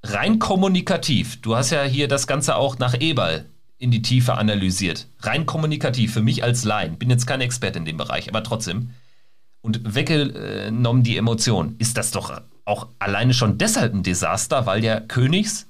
[0.01, 3.45] Rein kommunikativ, du hast ja hier das Ganze auch nach Eberl
[3.79, 5.07] in die Tiefe analysiert.
[5.19, 8.91] Rein kommunikativ, für mich als Laien, bin jetzt kein Experte in dem Bereich, aber trotzdem.
[9.61, 15.01] Und weggenommen die Emotion, ist das doch auch alleine schon deshalb ein Desaster, weil der
[15.01, 15.65] Königs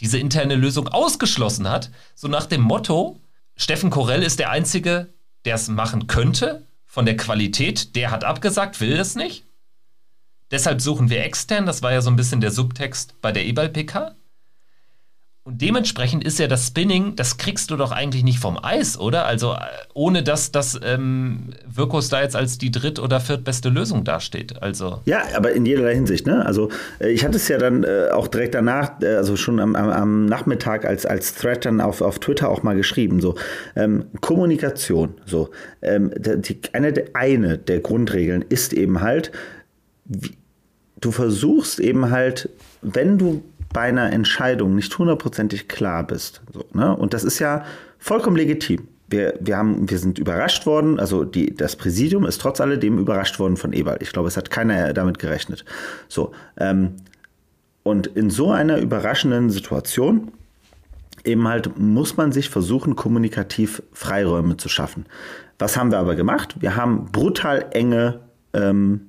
[0.00, 3.18] diese interne Lösung ausgeschlossen hat, so nach dem Motto,
[3.56, 5.12] Steffen Korell ist der Einzige,
[5.44, 9.44] der es machen könnte, von der Qualität, der hat abgesagt, will es nicht.
[10.50, 14.14] Deshalb suchen wir extern, das war ja so ein bisschen der Subtext bei der E-Ball-PK.
[15.48, 19.24] Und dementsprechend ist ja das Spinning, das kriegst du doch eigentlich nicht vom Eis, oder?
[19.24, 19.56] Also äh,
[19.94, 24.60] ohne dass das ähm, Wirkus da jetzt als die dritt- oder viertbeste Lösung dasteht.
[24.60, 25.00] Also.
[25.06, 26.44] Ja, aber in jederlei Hinsicht, ne?
[26.44, 26.68] Also
[27.00, 30.26] äh, ich hatte es ja dann äh, auch direkt danach, äh, also schon am, am,
[30.26, 33.22] Nachmittag als, als Thread dann auf, auf Twitter auch mal geschrieben.
[33.22, 33.34] So,
[33.74, 35.48] ähm, Kommunikation, so.
[35.80, 39.32] Ähm, die, eine, eine der Grundregeln ist eben halt,
[41.00, 42.50] du versuchst eben halt,
[42.82, 46.96] wenn du bei einer Entscheidung nicht hundertprozentig klar bist, so, ne?
[46.96, 47.64] und das ist ja
[47.98, 48.88] vollkommen legitim.
[49.10, 53.38] Wir, wir, haben, wir sind überrascht worden, also die, das Präsidium ist trotz alledem überrascht
[53.38, 53.96] worden von Eberl.
[54.00, 55.64] Ich glaube, es hat keiner damit gerechnet.
[56.08, 56.96] So, ähm,
[57.82, 60.30] und in so einer überraschenden Situation
[61.24, 65.06] eben halt muss man sich versuchen, kommunikativ Freiräume zu schaffen.
[65.58, 66.56] Was haben wir aber gemacht?
[66.60, 68.20] Wir haben brutal enge
[68.52, 69.07] ähm, äh,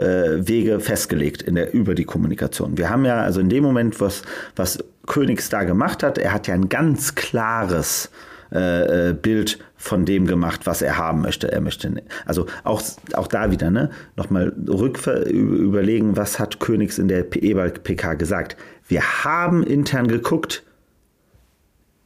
[0.00, 2.78] Wege festgelegt in der, über die Kommunikation.
[2.78, 4.22] Wir haben ja, also in dem Moment, was,
[4.56, 8.10] was Königs da gemacht hat, er hat ja ein ganz klares
[8.52, 11.50] äh, äh Bild von dem gemacht, was er haben möchte.
[11.50, 12.82] Er möchte, also auch,
[13.14, 18.56] auch da wieder, ne, nochmal rück überlegen, was hat Königs in der E-Ball-PK gesagt.
[18.86, 20.64] Wir haben intern geguckt,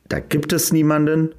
[0.08, 1.34] da gibt es niemanden,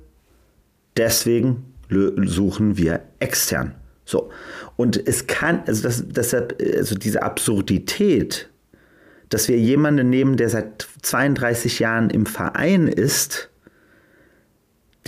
[0.98, 3.76] deswegen suchen wir extern.
[4.06, 4.30] So.
[4.76, 8.50] Und es kann, also das, deshalb, also diese Absurdität,
[9.30, 13.50] dass wir jemanden nehmen, der seit 32 Jahren im Verein ist,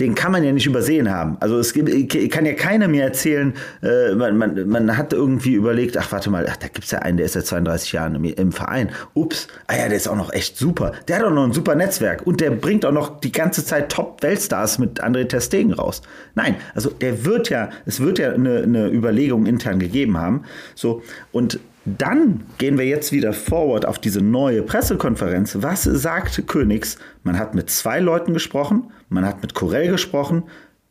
[0.00, 1.36] den kann man ja nicht übersehen haben.
[1.40, 1.88] Also es gibt,
[2.30, 6.46] kann ja keiner mir erzählen, äh, man, man, man hat irgendwie überlegt, ach warte mal,
[6.48, 8.90] ach, da gibt es ja einen, der ist seit 32 Jahren im, im, Verein.
[9.14, 10.92] Ups, ah ja, der ist auch noch echt super.
[11.08, 13.90] Der hat auch noch ein super Netzwerk und der bringt auch noch die ganze Zeit
[13.90, 16.02] Top-Weltstars mit André Testegen raus.
[16.34, 20.44] Nein, also der wird ja, es wird ja eine, eine Überlegung intern gegeben haben.
[20.74, 21.58] So, und
[21.96, 25.56] dann gehen wir jetzt wieder forward auf diese neue Pressekonferenz.
[25.60, 26.98] Was sagt Königs?
[27.22, 30.44] Man hat mit zwei Leuten gesprochen, man hat mit Corell gesprochen,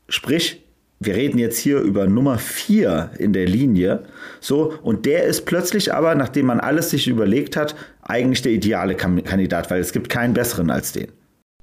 [0.10, 0.63] sprich,
[0.99, 4.03] wir reden jetzt hier über Nummer vier in der Linie.
[4.39, 8.95] So, und der ist plötzlich aber, nachdem man alles sich überlegt hat, eigentlich der ideale
[8.95, 11.12] Kandidat, weil es gibt keinen besseren als den.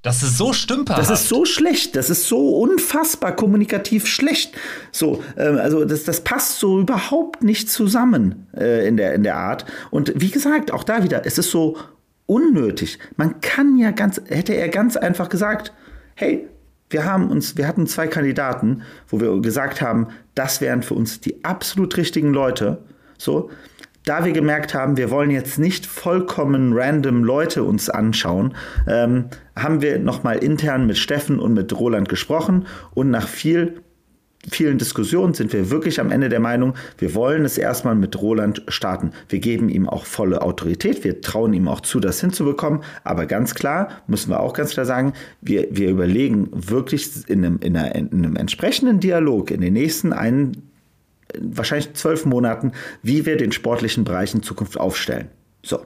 [0.04, 1.10] Das ist so stümperhaft.
[1.10, 1.96] Das ist so schlecht.
[1.96, 4.54] Das ist so unfassbar kommunikativ schlecht.
[4.92, 9.36] So, ähm, also das, das passt so überhaupt nicht zusammen äh, in, der, in der
[9.36, 9.64] Art.
[9.90, 11.78] Und wie gesagt, auch da wieder, es ist so
[12.26, 12.98] unnötig.
[13.16, 15.72] Man kann ja ganz, hätte er ganz einfach gesagt,
[16.14, 16.48] hey,
[16.90, 21.20] wir haben uns, wir hatten zwei Kandidaten, wo wir gesagt haben, das wären für uns
[21.20, 22.78] die absolut richtigen Leute.
[23.16, 23.50] So,
[24.04, 28.54] da wir gemerkt haben, wir wollen jetzt nicht vollkommen random Leute uns anschauen,
[28.86, 33.80] ähm, haben wir nochmal intern mit Steffen und mit Roland gesprochen und nach viel
[34.50, 38.62] vielen Diskussionen sind wir wirklich am Ende der Meinung, wir wollen es erstmal mit Roland
[38.68, 39.12] starten.
[39.30, 43.54] Wir geben ihm auch volle Autorität, wir trauen ihm auch zu, das hinzubekommen, aber ganz
[43.54, 47.94] klar, müssen wir auch ganz klar sagen, wir, wir überlegen wirklich in einem, in, einer,
[47.94, 50.73] in einem entsprechenden Dialog in den nächsten einen
[51.40, 55.28] wahrscheinlich zwölf Monaten, wie wir den sportlichen Bereich in Zukunft aufstellen.
[55.62, 55.80] So.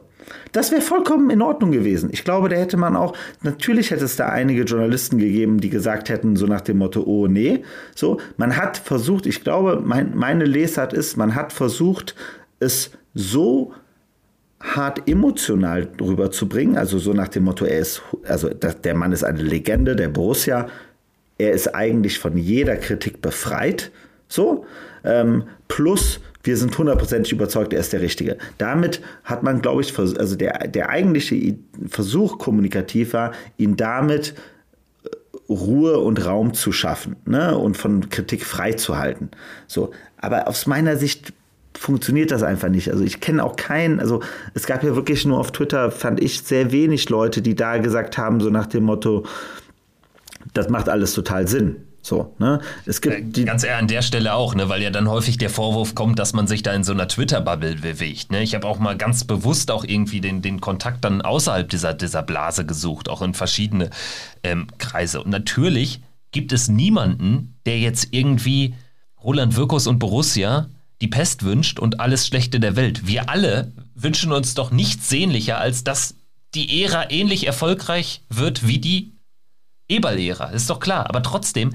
[0.53, 2.11] Das wäre vollkommen in Ordnung gewesen.
[2.13, 6.09] Ich glaube, da hätte man auch, natürlich hätte es da einige Journalisten gegeben, die gesagt
[6.09, 7.63] hätten, so nach dem Motto, oh nee.
[7.95, 12.15] So, man hat versucht, ich glaube, mein, meine Lesart ist, man hat versucht,
[12.61, 13.73] es so
[14.61, 19.43] hart emotional rüberzubringen, also so nach dem Motto, er ist, also der Mann ist eine
[19.43, 20.69] Legende der Borussia,
[21.39, 23.93] er ist eigentlich von jeder Kritik befreit,
[24.27, 24.67] so,
[25.05, 28.39] ähm, plus wir sind hundertprozentig überzeugt, er ist der Richtige.
[28.57, 31.57] Damit hat man, glaube ich, also der, der eigentliche
[31.89, 34.35] Versuch kommunikativ war, ihn damit
[35.05, 35.09] äh,
[35.53, 37.59] Ruhe und Raum zu schaffen ne?
[37.59, 39.31] und von Kritik freizuhalten.
[39.67, 41.35] So, aber aus meiner Sicht
[41.77, 42.91] funktioniert das einfach nicht.
[42.91, 44.23] Also ich kenne auch keinen, also
[44.55, 48.17] es gab ja wirklich nur auf Twitter, fand ich, sehr wenig Leute, die da gesagt
[48.17, 49.27] haben, so nach dem Motto,
[50.55, 51.88] das macht alles total Sinn.
[52.03, 52.61] So, ne?
[52.87, 54.69] Es gibt äh, die Ganz eher an der Stelle auch, ne?
[54.69, 57.77] weil ja dann häufig der Vorwurf kommt, dass man sich da in so einer Twitter-Bubble
[57.77, 58.31] bewegt.
[58.31, 58.43] Ne?
[58.43, 62.23] Ich habe auch mal ganz bewusst auch irgendwie den, den Kontakt dann außerhalb dieser, dieser
[62.23, 63.91] Blase gesucht, auch in verschiedene
[64.43, 65.23] ähm, Kreise.
[65.23, 68.75] Und natürlich gibt es niemanden, der jetzt irgendwie
[69.23, 70.69] Roland Wirkus und Borussia
[71.01, 73.07] die Pest wünscht und alles Schlechte der Welt.
[73.07, 76.15] Wir alle wünschen uns doch nichts sehnlicher, als dass
[76.55, 79.13] die Ära ähnlich erfolgreich wird wie die
[79.89, 80.47] Eberl-Ära.
[80.51, 81.09] Ist doch klar.
[81.09, 81.75] Aber trotzdem,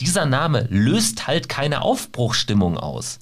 [0.00, 3.18] dieser Name löst halt keine Aufbruchstimmung aus.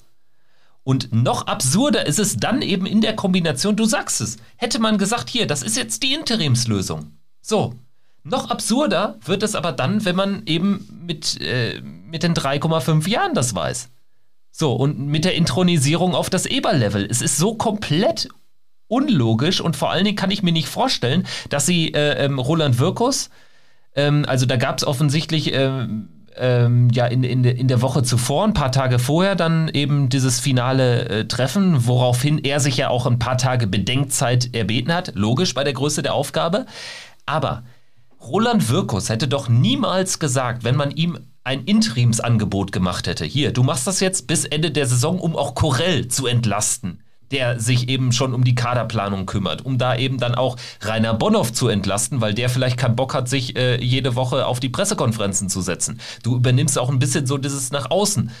[0.83, 4.97] Und noch absurder ist es dann eben in der Kombination, du sagst es, hätte man
[4.97, 7.11] gesagt, hier, das ist jetzt die Interimslösung.
[7.41, 7.75] So.
[8.23, 13.33] Noch absurder wird es aber dann, wenn man eben mit, äh, mit den 3,5 Jahren
[13.33, 13.89] das weiß.
[14.51, 17.07] So, und mit der Intronisierung auf das Eber-Level.
[17.09, 18.27] Es ist so komplett
[18.87, 22.79] unlogisch und vor allen Dingen kann ich mir nicht vorstellen, dass sie äh, ähm, Roland
[22.79, 23.29] Wirkus,
[23.95, 28.45] ähm, also da gab es offensichtlich ähm, ähm, ja in, in, in der Woche zuvor,
[28.45, 33.05] ein paar Tage vorher, dann eben dieses finale äh, Treffen, woraufhin er sich ja auch
[33.05, 35.11] ein paar Tage Bedenkzeit erbeten hat.
[35.15, 36.65] Logisch bei der Größe der Aufgabe.
[37.25, 37.63] Aber
[38.21, 43.25] Roland Wirkus hätte doch niemals gesagt, wenn man ihm ein Interimsangebot gemacht hätte.
[43.25, 47.59] Hier, du machst das jetzt bis Ende der Saison, um auch Corell zu entlasten der
[47.59, 51.67] sich eben schon um die Kaderplanung kümmert, um da eben dann auch Rainer Bonhoff zu
[51.67, 55.61] entlasten, weil der vielleicht keinen Bock hat, sich äh, jede Woche auf die Pressekonferenzen zu
[55.61, 55.99] setzen.
[56.23, 58.31] Du übernimmst auch ein bisschen so dieses nach außen.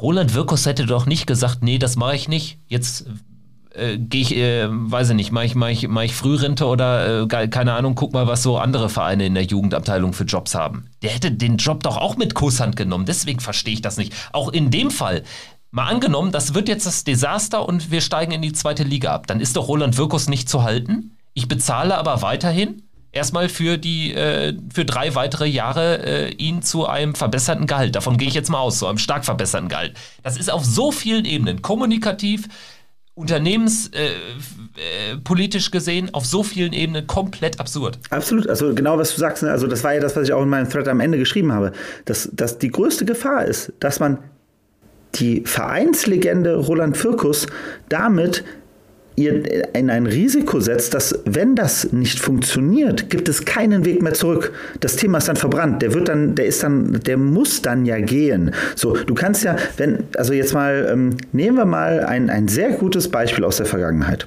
[0.00, 2.58] Roland Wirkus hätte doch nicht gesagt, nee, das mache ich nicht.
[2.66, 3.06] Jetzt
[3.74, 7.22] äh, gehe ich, äh, weiß ich nicht, mache ich, mach ich, mach ich Frührente oder
[7.22, 10.86] äh, keine Ahnung, guck mal, was so andere Vereine in der Jugendabteilung für Jobs haben.
[11.02, 13.06] Der hätte den Job doch auch mit Kusshand genommen.
[13.06, 14.12] Deswegen verstehe ich das nicht.
[14.32, 15.22] Auch in dem Fall
[15.74, 19.26] Mal angenommen, das wird jetzt das Desaster und wir steigen in die zweite Liga ab.
[19.26, 21.16] Dann ist doch Roland Wirkus nicht zu halten.
[21.32, 26.86] Ich bezahle aber weiterhin erstmal für die äh, für drei weitere Jahre äh, ihn zu
[26.86, 27.96] einem verbesserten Gehalt.
[27.96, 29.96] Davon gehe ich jetzt mal aus, zu einem stark verbesserten Gehalt.
[30.22, 32.48] Das ist auf so vielen Ebenen kommunikativ,
[33.14, 37.98] unternehmenspolitisch äh, äh, gesehen auf so vielen Ebenen komplett absurd.
[38.10, 39.50] Absolut, also genau was du sagst, ne?
[39.50, 41.72] also das war ja das, was ich auch in meinem Thread am Ende geschrieben habe,
[42.04, 44.18] dass, dass die größte Gefahr ist, dass man
[45.16, 47.46] die Vereinslegende Roland Fürkus
[47.88, 48.44] damit
[49.16, 54.14] ihr in ein Risiko setzt, dass wenn das nicht funktioniert, gibt es keinen Weg mehr
[54.14, 54.52] zurück.
[54.80, 55.82] Das Thema ist dann verbrannt.
[55.82, 58.52] Der wird dann, der ist dann, der muss dann ja gehen.
[58.74, 62.70] So, du kannst ja, wenn, also jetzt mal, ähm, nehmen wir mal ein, ein sehr
[62.70, 64.26] gutes Beispiel aus der Vergangenheit.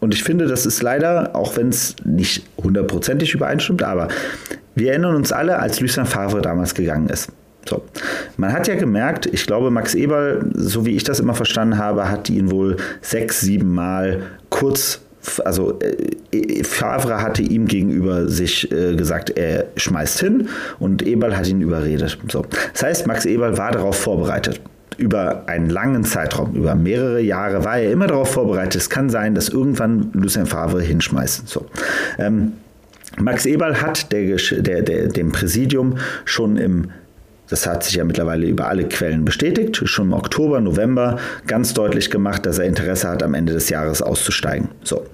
[0.00, 4.08] Und ich finde, das ist leider, auch wenn es nicht hundertprozentig übereinstimmt, aber
[4.74, 7.28] wir erinnern uns alle, als Lucien Favre damals gegangen ist.
[7.68, 7.82] So.
[8.36, 12.10] Man hat ja gemerkt, ich glaube, Max Eberl, so wie ich das immer verstanden habe,
[12.10, 15.00] hat ihn wohl sechs, sieben Mal kurz
[15.44, 15.78] also
[16.32, 20.48] äh, Favre hatte ihm gegenüber sich äh, gesagt, er schmeißt hin
[20.78, 22.18] und Eberl hat ihn überredet.
[22.30, 22.44] So.
[22.72, 24.60] Das heißt, Max Eberl war darauf vorbereitet.
[24.98, 28.76] Über einen langen Zeitraum, über mehrere Jahre war er immer darauf vorbereitet.
[28.76, 31.48] Es kann sein, dass irgendwann Lucien Favre hinschmeißt.
[31.48, 31.66] So.
[32.18, 32.52] Ähm,
[33.18, 36.88] Max Eberl hat der, der, der, dem Präsidium schon im
[37.52, 42.10] das hat sich ja mittlerweile über alle Quellen bestätigt, schon im Oktober, November ganz deutlich
[42.10, 44.68] gemacht, dass er Interesse hat, am Ende des Jahres auszusteigen.
[44.82, 45.04] So.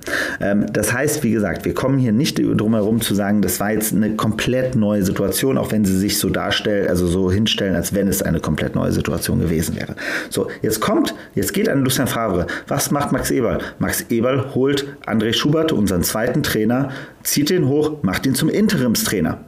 [0.40, 3.72] Ähm, das heißt, wie gesagt, wir kommen hier nicht drum herum zu sagen, das war
[3.72, 7.92] jetzt eine komplett neue Situation, auch wenn sie sich so darstellen, also so hinstellen, als
[7.92, 9.96] wenn es eine komplett neue Situation gewesen wäre.
[10.30, 12.46] So, jetzt kommt, jetzt geht an Lucien Favre.
[12.68, 13.58] Was macht Max Eberl?
[13.80, 16.90] Max Eberl holt André Schubert, unseren zweiten Trainer,
[17.24, 19.40] zieht ihn hoch, macht ihn zum Interimstrainer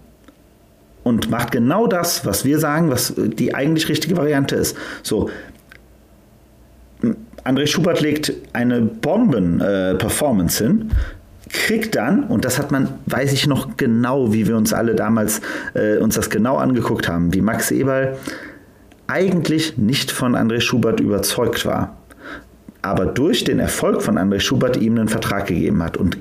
[1.02, 4.76] und macht genau das, was wir sagen, was die eigentlich richtige Variante ist.
[5.02, 5.30] So,
[7.44, 10.90] André Schubert legt eine Bomben-Performance äh, hin,
[11.48, 15.40] kriegt dann, und das hat man, weiß ich noch genau, wie wir uns alle damals
[15.74, 18.16] äh, uns das genau angeguckt haben, wie Max Eberl
[19.06, 21.96] eigentlich nicht von André Schubert überzeugt war,
[22.82, 26.18] aber durch den Erfolg von André Schubert ihm einen Vertrag gegeben hat und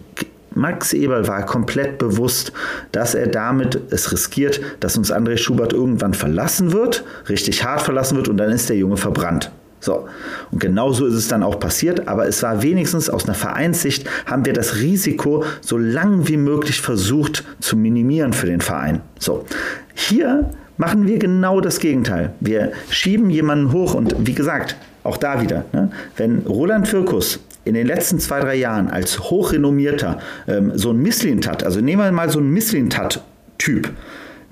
[0.56, 2.52] Max Eberl war komplett bewusst,
[2.92, 8.18] dass er damit es riskiert, dass uns André Schubert irgendwann verlassen wird, richtig hart verlassen
[8.18, 9.52] wird und dann ist der Junge verbrannt.
[9.82, 10.08] So,
[10.52, 14.10] und genau so ist es dann auch passiert, aber es war wenigstens aus einer Vereinssicht,
[14.26, 19.02] haben wir das Risiko so lang wie möglich versucht zu minimieren für den Verein.
[19.20, 19.46] So,
[19.94, 22.34] hier machen wir genau das Gegenteil.
[22.42, 24.76] Wir schieben jemanden hoch und wie gesagt,
[25.10, 30.20] auch da wieder, ne, wenn Roland Firkus in den letzten zwei, drei Jahren als hochrenommierter
[30.48, 33.92] ähm, so ein Misslintat, also nehmen wir mal so einen Misslintat-Typ,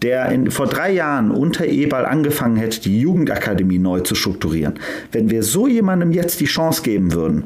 [0.01, 4.75] der in, vor drei Jahren unter Eberl angefangen hätte, die Jugendakademie neu zu strukturieren.
[5.11, 7.45] Wenn wir so jemandem jetzt die Chance geben würden,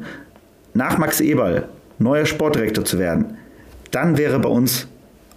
[0.74, 3.36] nach Max Eberl neuer Sportdirektor zu werden,
[3.90, 4.88] dann wäre bei uns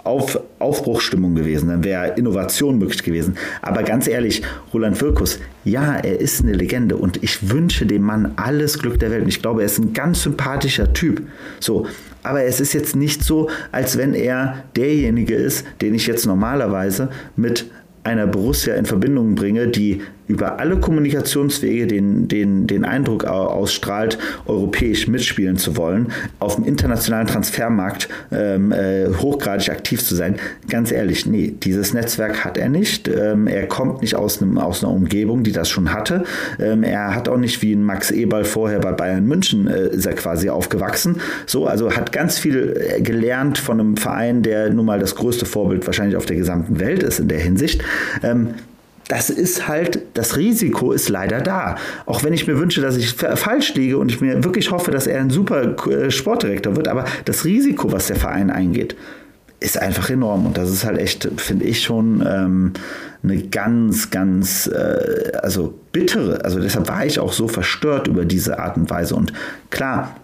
[0.06, 3.36] auf Aufbruchstimmung gewesen, dann wäre Innovation möglich gewesen.
[3.62, 4.44] Aber ganz ehrlich,
[4.74, 9.12] Roland Wirkus, ja, er ist eine Legende und ich wünsche dem Mann alles Glück der
[9.12, 9.24] Welt.
[9.24, 11.24] Und ich glaube, er ist ein ganz sympathischer Typ.
[11.60, 11.88] So,
[12.22, 17.10] aber es ist jetzt nicht so, als wenn er derjenige ist, den ich jetzt normalerweise
[17.36, 17.66] mit
[18.04, 25.08] einer Borussia in Verbindung bringe, die über alle Kommunikationswege den, den, den Eindruck ausstrahlt, europäisch
[25.08, 30.36] mitspielen zu wollen, auf dem internationalen Transfermarkt ähm, äh, hochgradig aktiv zu sein.
[30.70, 33.08] Ganz ehrlich, nee, dieses Netzwerk hat er nicht.
[33.08, 36.24] Ähm, er kommt nicht aus, einem, aus einer Umgebung, die das schon hatte.
[36.60, 40.06] Ähm, er hat auch nicht wie ein Max Eberl vorher bei Bayern München äh, ist
[40.06, 41.22] er quasi aufgewachsen.
[41.46, 45.46] So, also hat ganz viel äh, gelernt von einem Verein, der nun mal das größte
[45.46, 47.84] Vorbild wahrscheinlich auf der gesamten Welt ist in der Hinsicht.
[49.08, 51.76] Das ist halt, das Risiko ist leider da.
[52.06, 55.06] Auch wenn ich mir wünsche, dass ich falsch liege und ich mir wirklich hoffe, dass
[55.06, 58.96] er ein super äh, Sportdirektor wird, aber das Risiko, was der Verein eingeht,
[59.60, 60.46] ist einfach enorm.
[60.46, 62.74] Und das ist halt echt, finde ich schon ähm,
[63.24, 66.44] eine ganz, ganz, äh, also bittere.
[66.44, 69.16] Also deshalb war ich auch so verstört über diese Art und Weise.
[69.16, 69.34] Und
[69.70, 70.16] klar,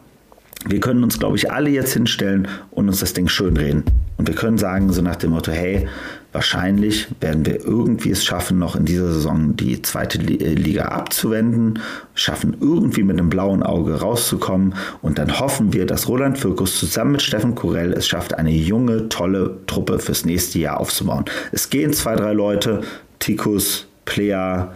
[0.68, 3.84] wir können uns, glaube ich, alle jetzt hinstellen und uns das Ding schönreden.
[4.18, 5.88] Und wir können sagen, so nach dem Motto, hey,
[6.32, 11.80] wahrscheinlich werden wir irgendwie es schaffen, noch in dieser Saison die zweite äh, Liga abzuwenden,
[12.14, 17.14] schaffen irgendwie mit einem blauen Auge rauszukommen und dann hoffen wir, dass Roland Fürkus zusammen
[17.14, 21.26] mit Steffen Kurell es schafft, eine junge, tolle Truppe fürs nächste Jahr aufzubauen.
[21.52, 22.82] Es gehen zwei, drei Leute,
[23.20, 24.72] Tikus, Plea,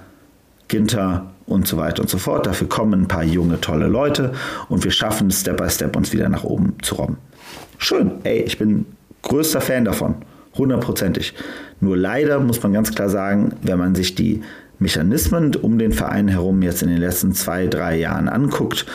[0.68, 2.48] Ginter und so weiter und so fort.
[2.48, 4.34] Dafür kommen ein paar junge, tolle Leute
[4.68, 7.18] und wir schaffen es Step by Step, uns wieder nach oben zu robben.
[7.78, 8.86] Schön, ey, ich bin
[9.22, 10.16] größter Fan davon
[10.58, 11.34] hundertprozentig.
[11.80, 14.44] Nur leider muss man ganz klar sagen, wenn man sich die
[14.80, 18.86] Mechanismen um den Verein herum jetzt in den letzten zwei, drei Jahren anguckt,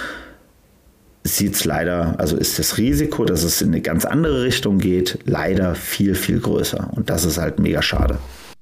[1.24, 5.18] sieht es leider, also ist das Risiko, dass es in eine ganz andere Richtung geht,
[5.24, 6.90] leider viel, viel größer.
[6.94, 8.18] Und das ist halt mega schade.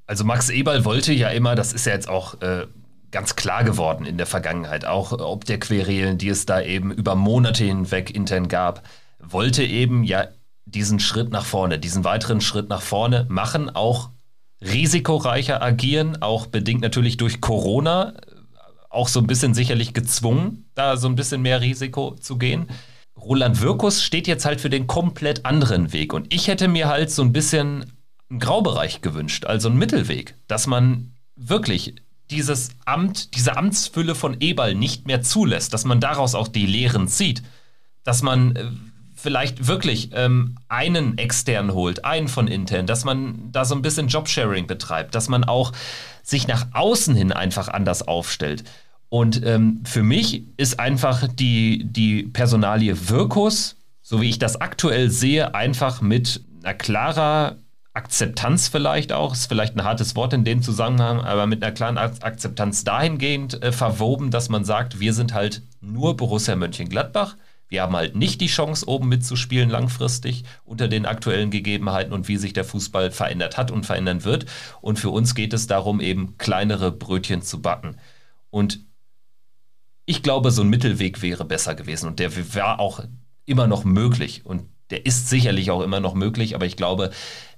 [0.07, 2.67] Also Max Eberl wollte ja immer, das ist ja jetzt auch äh,
[3.11, 7.15] ganz klar geworden in der Vergangenheit, auch ob der Querelen, die es da eben über
[7.15, 8.83] Monate hinweg intern gab,
[9.21, 10.27] wollte eben ja
[10.71, 14.11] diesen Schritt nach vorne, diesen weiteren Schritt nach vorne machen, auch
[14.61, 18.15] risikoreicher agieren, auch bedingt natürlich durch Corona,
[18.91, 22.67] auch so ein bisschen sicherlich gezwungen, da so ein bisschen mehr Risiko zu gehen.
[23.17, 27.11] Roland Wirkus steht jetzt halt für den komplett anderen Weg und ich hätte mir halt
[27.11, 27.93] so ein bisschen
[28.31, 31.97] einen Graubereich gewünscht, also einen Mittelweg, dass man wirklich
[32.31, 37.09] dieses Amt, diese Amtsfülle von Eberl nicht mehr zulässt, dass man daraus auch die Lehren
[37.09, 37.43] zieht,
[38.05, 38.71] dass man äh,
[39.19, 44.09] vielleicht wirklich ähm, einen extern holt, einen von intern, dass man da so ein bisschen
[44.09, 45.73] Jobsharing betreibt, dass man auch
[46.23, 48.65] sich nach außen hin einfach anders aufstellt.
[49.09, 55.11] Und ähm, für mich ist einfach die, die Personalie Wirkus, so wie ich das aktuell
[55.11, 57.57] sehe, einfach mit einer klarer
[57.95, 61.99] Akzeptanz vielleicht auch, ist vielleicht ein hartes Wort in dem Zusammenhang, aber mit einer klaren
[61.99, 67.35] Akzeptanz dahingehend äh, verwoben, dass man sagt, wir sind halt nur Borussia Mönchengladbach
[67.69, 72.37] Wir haben halt nicht die Chance, oben mitzuspielen langfristig unter den aktuellen Gegebenheiten und wie
[72.37, 74.47] sich der Fußball verändert hat und verändern wird.
[74.81, 77.97] Und für uns geht es darum, eben kleinere Brötchen zu backen.
[78.51, 78.81] Und
[80.07, 83.05] ich glaube, so ein Mittelweg wäre besser gewesen und der war auch
[83.45, 87.11] immer noch möglich und der ist sicherlich auch immer noch möglich, aber ich glaube,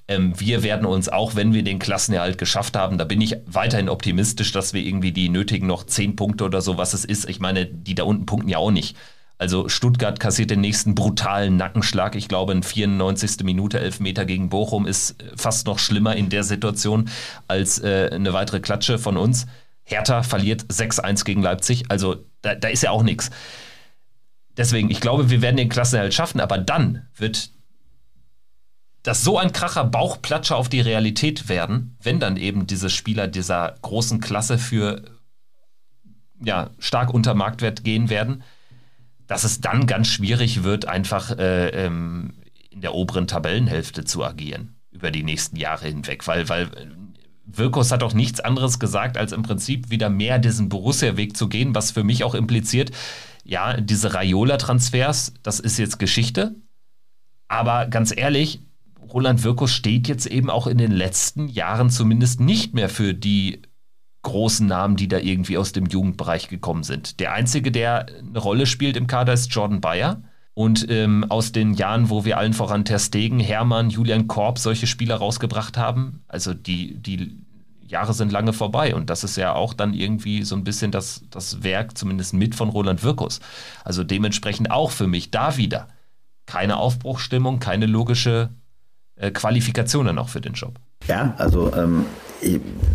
[0.09, 3.89] ähm, wir werden uns, auch wenn wir den Klassenerhalt geschafft haben, da bin ich weiterhin
[3.89, 7.29] optimistisch, dass wir irgendwie die nötigen noch zehn Punkte oder so, was es ist.
[7.29, 8.97] Ich meine, die da unten punkten ja auch nicht.
[9.41, 12.15] Also Stuttgart kassiert den nächsten brutalen Nackenschlag.
[12.15, 13.43] Ich glaube, in 94.
[13.43, 17.09] Minute Elfmeter gegen Bochum ist fast noch schlimmer in der Situation
[17.49, 19.47] als äh, eine weitere Klatsche von uns.
[19.83, 21.85] Hertha verliert 6-1 gegen Leipzig.
[21.89, 23.31] Also da, da ist ja auch nichts.
[24.59, 27.49] Deswegen, ich glaube, wir werden den Klassenerhalt schaffen, aber dann wird
[29.05, 33.77] das so ein kracher Bauchplatscher auf die Realität werden, wenn dann eben diese Spieler dieser
[33.81, 35.03] großen Klasse für
[36.45, 38.43] ja, stark unter Marktwert gehen werden,
[39.31, 42.33] dass es dann ganz schwierig wird, einfach äh, ähm,
[42.69, 46.69] in der oberen Tabellenhälfte zu agieren über die nächsten Jahre hinweg, weil, weil
[47.47, 51.77] Wirkus hat auch nichts anderes gesagt, als im Prinzip wieder mehr diesen Borussia-Weg zu gehen,
[51.77, 52.91] was für mich auch impliziert,
[53.45, 56.57] ja, diese Raiola-Transfers, das ist jetzt Geschichte.
[57.47, 58.59] Aber ganz ehrlich,
[59.13, 63.63] Roland Wirkus steht jetzt eben auch in den letzten Jahren zumindest nicht mehr für die
[64.23, 67.21] großen Namen, die da irgendwie aus dem Jugendbereich gekommen sind.
[67.21, 70.23] Der einzige, der eine Rolle spielt im Kader, ist Jordan Bayer.
[70.53, 74.87] Und ähm, aus den Jahren, wo wir allen voran Ter Stegen, Hermann, Julian Korb solche
[74.87, 77.39] Spieler rausgebracht haben, also die, die
[77.87, 78.95] Jahre sind lange vorbei.
[78.95, 82.55] Und das ist ja auch dann irgendwie so ein bisschen das, das Werk, zumindest mit
[82.55, 83.41] von Roland Wirkus.
[83.85, 85.89] Also dementsprechend auch für mich da wieder
[86.47, 88.51] keine Aufbruchstimmung, keine logische
[89.17, 90.79] äh, Qualifikation dann auch für den Job.
[91.07, 92.05] Ja, also ähm,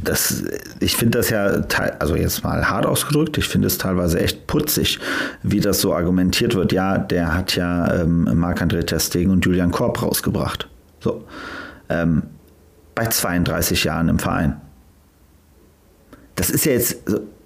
[0.03, 0.43] das,
[0.79, 1.61] ich finde das ja,
[1.99, 4.99] also jetzt mal hart ausgedrückt, ich finde es teilweise echt putzig,
[5.43, 6.71] wie das so argumentiert wird.
[6.71, 10.67] Ja, der hat ja ähm, Marc-André Testegen und Julian Korb rausgebracht.
[10.99, 11.23] So.
[11.89, 12.23] Ähm,
[12.95, 14.59] bei 32 Jahren im Verein.
[16.35, 16.97] Das ist ja jetzt,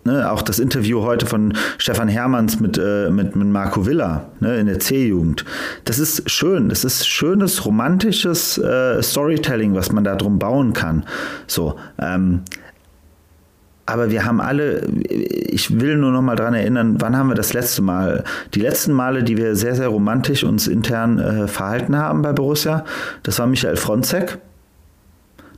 [0.09, 4.57] ne, auch das Interview heute von Stefan Hermanns mit, äh, mit, mit Marco Villa ne,
[4.57, 5.45] in der C-Jugend.
[5.85, 6.69] Das ist schön.
[6.69, 11.05] Das ist schönes, romantisches äh, Storytelling, was man da drum bauen kann.
[11.47, 11.75] So.
[11.99, 12.41] Ähm,
[13.85, 17.53] aber wir haben alle, ich will nur noch mal daran erinnern, wann haben wir das
[17.53, 22.21] letzte Mal, die letzten Male, die wir sehr, sehr romantisch uns intern äh, verhalten haben
[22.21, 22.85] bei Borussia,
[23.23, 24.37] das war Michael Fronzek,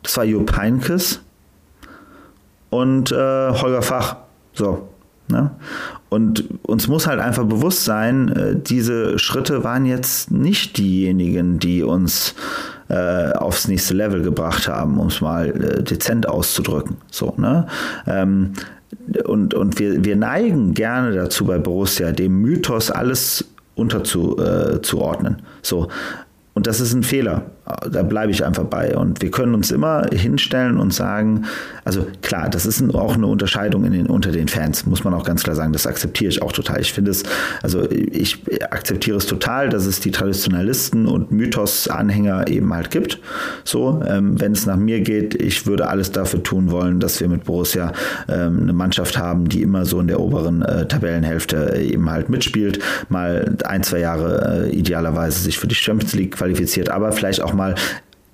[0.01, 1.19] das war Jupp Heinkes
[2.69, 4.15] und äh, Holger Fach.
[4.53, 4.87] So.
[5.27, 5.51] Ne?
[6.09, 11.83] Und uns muss halt einfach bewusst sein, äh, diese Schritte waren jetzt nicht diejenigen, die
[11.83, 12.35] uns
[12.89, 16.97] äh, aufs nächste Level gebracht haben, um es mal äh, dezent auszudrücken.
[17.09, 17.65] So, ne?
[18.05, 18.53] Ähm,
[19.23, 23.45] und, und wir, wir neigen gerne dazu bei Borussia, dem Mythos alles
[23.75, 25.35] unterzuordnen.
[25.35, 25.87] Äh, so.
[26.53, 27.43] Und das ist ein Fehler.
[27.65, 28.97] Da bleibe ich einfach bei.
[28.97, 31.45] Und wir können uns immer hinstellen und sagen,
[31.85, 35.43] also klar, das ist auch eine Unterscheidung den, unter den Fans, muss man auch ganz
[35.43, 35.71] klar sagen.
[35.71, 36.81] Das akzeptiere ich auch total.
[36.81, 37.23] Ich finde es,
[37.61, 38.39] also ich
[38.71, 43.19] akzeptiere es total, dass es die Traditionalisten und Mythos-Anhänger eben halt gibt.
[43.63, 47.29] So, ähm, wenn es nach mir geht, ich würde alles dafür tun wollen, dass wir
[47.29, 47.93] mit Borussia
[48.27, 52.79] ähm, eine Mannschaft haben, die immer so in der oberen äh, Tabellenhälfte eben halt mitspielt,
[53.09, 57.50] mal ein, zwei Jahre äh, idealerweise sich für die Champions League qualifiziert, aber vielleicht auch
[57.53, 57.75] mal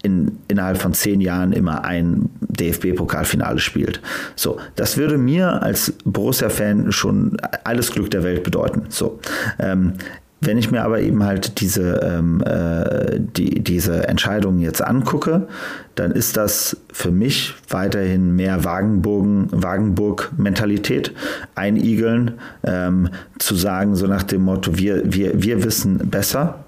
[0.04, 4.02] in, innerhalb von zehn Jahren immer ein DFB-Pokalfinale spielt.
[4.36, 8.84] So, das würde mir als Borussia-Fan schon alles Glück der Welt bedeuten.
[8.90, 9.20] So,
[9.60, 9.94] ähm,
[10.40, 15.48] wenn ich mir aber eben halt diese, ähm, äh, die, diese Entscheidungen jetzt angucke,
[15.96, 21.16] dann ist das für mich weiterhin mehr Wagenburg-Mentalität,
[21.56, 23.10] einigeln, ähm,
[23.40, 26.67] zu sagen, so nach dem Motto, wir, wir, wir wissen besser,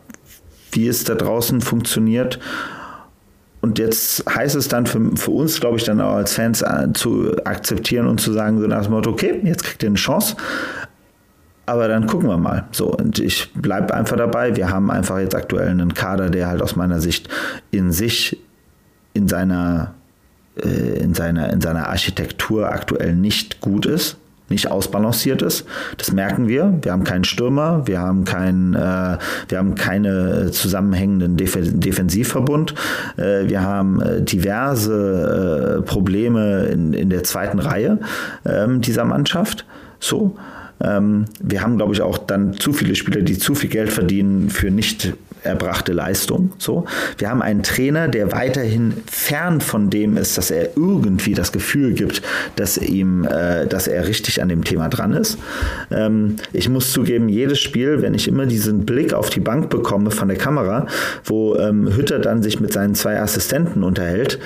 [0.71, 2.39] wie es da draußen funktioniert.
[3.61, 6.87] Und jetzt heißt es dann für, für uns, glaube ich, dann auch als Fans äh,
[6.93, 10.37] zu akzeptieren und zu sagen, so nach dem Motto, okay, jetzt kriegt ihr eine Chance.
[11.65, 12.67] Aber dann gucken wir mal.
[12.71, 14.55] So, und ich bleibe einfach dabei.
[14.55, 17.27] Wir haben einfach jetzt aktuell einen Kader, der halt aus meiner Sicht
[17.69, 18.39] in sich,
[19.13, 19.93] in seiner,
[20.55, 24.18] äh, in seiner, in seiner Architektur aktuell nicht gut ist
[24.49, 25.65] nicht ausbalanciert ist.
[25.97, 26.79] Das merken wir.
[26.81, 32.75] Wir haben keinen Stürmer, wir haben keinen, äh, wir haben keine zusammenhängenden Def Defensivverbund.
[33.17, 37.99] Äh, wir haben äh, diverse äh, Probleme in, in der zweiten Reihe
[38.45, 39.65] ähm, dieser Mannschaft.
[39.99, 40.37] So.
[40.81, 44.49] Ähm, wir haben, glaube ich, auch dann zu viele Spieler, die zu viel Geld verdienen
[44.49, 45.13] für nicht
[45.43, 46.51] erbrachte Leistung.
[46.57, 46.85] So.
[47.17, 51.93] Wir haben einen Trainer, der weiterhin fern von dem ist, dass er irgendwie das Gefühl
[51.93, 52.21] gibt,
[52.55, 55.37] dass ihm, äh, dass er richtig an dem Thema dran ist.
[55.91, 60.11] Ähm, ich muss zugeben, jedes Spiel, wenn ich immer diesen Blick auf die Bank bekomme
[60.11, 60.87] von der Kamera,
[61.23, 64.39] wo ähm, Hütter dann sich mit seinen zwei Assistenten unterhält,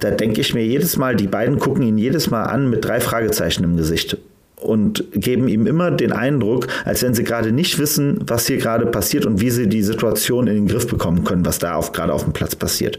[0.00, 3.00] da denke ich mir jedes Mal, die beiden gucken ihn jedes Mal an mit drei
[3.00, 4.16] Fragezeichen im Gesicht
[4.60, 8.86] und geben ihm immer den Eindruck, als wenn sie gerade nicht wissen, was hier gerade
[8.86, 12.12] passiert und wie sie die Situation in den Griff bekommen können, was da auf, gerade
[12.12, 12.98] auf dem Platz passiert.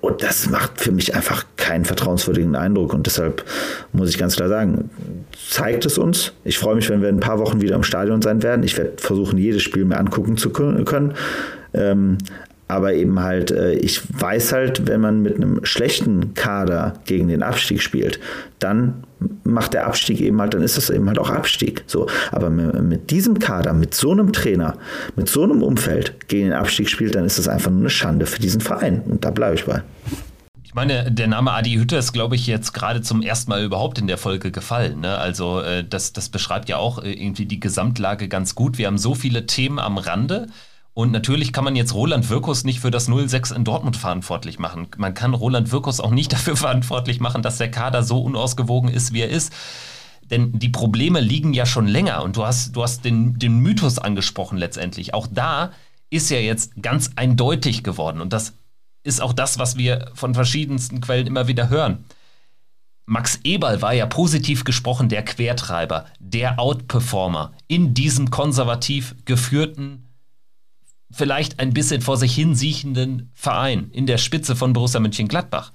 [0.00, 2.94] Und das macht für mich einfach keinen vertrauenswürdigen Eindruck.
[2.94, 3.44] Und deshalb
[3.92, 4.90] muss ich ganz klar sagen,
[5.48, 6.32] zeigt es uns.
[6.44, 8.62] Ich freue mich, wenn wir in ein paar Wochen wieder im Stadion sein werden.
[8.62, 11.14] Ich werde versuchen, jedes Spiel mir angucken zu können.
[11.74, 12.18] Ähm,
[12.68, 17.42] aber eben halt, äh, ich weiß halt, wenn man mit einem schlechten Kader gegen den
[17.42, 18.20] Abstieg spielt,
[18.58, 19.04] dann
[19.44, 21.84] macht der Abstieg eben halt, dann ist das eben halt auch Abstieg.
[21.86, 24.76] So, aber mit diesem Kader, mit so einem Trainer,
[25.16, 28.26] mit so einem Umfeld gegen den Abstieg spielt, dann ist das einfach nur eine Schande
[28.26, 29.02] für diesen Verein.
[29.02, 29.82] Und da bleibe ich bei.
[30.68, 33.98] Ich meine, der Name Adi Hütter ist, glaube ich, jetzt gerade zum ersten Mal überhaupt
[33.98, 35.00] in der Folge gefallen.
[35.00, 35.16] Ne?
[35.16, 38.76] Also äh, das, das beschreibt ja auch äh, irgendwie die Gesamtlage ganz gut.
[38.76, 40.48] Wir haben so viele Themen am Rande.
[40.98, 44.88] Und natürlich kann man jetzt Roland Wirkus nicht für das 0-6 in Dortmund verantwortlich machen.
[44.96, 49.12] Man kann Roland Wirkus auch nicht dafür verantwortlich machen, dass der Kader so unausgewogen ist,
[49.12, 49.52] wie er ist.
[50.28, 52.24] Denn die Probleme liegen ja schon länger.
[52.24, 55.14] Und du hast, du hast den, den Mythos angesprochen letztendlich.
[55.14, 55.70] Auch da
[56.10, 58.20] ist ja jetzt ganz eindeutig geworden.
[58.20, 58.54] Und das
[59.04, 62.06] ist auch das, was wir von verschiedensten Quellen immer wieder hören.
[63.06, 70.07] Max Eberl war ja positiv gesprochen der Quertreiber, der Outperformer in diesem konservativ geführten
[71.10, 75.72] vielleicht ein bisschen vor sich hinsiechenden Verein in der Spitze von Borussia Mönchengladbach.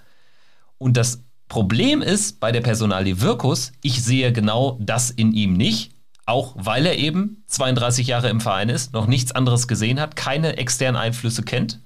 [0.77, 5.91] Und das Problem ist bei der Personalie Wirkus, ich sehe genau das in ihm nicht,
[6.25, 10.57] auch weil er eben 32 Jahre im Verein ist, noch nichts anderes gesehen hat, keine
[10.57, 11.79] externen Einflüsse kennt.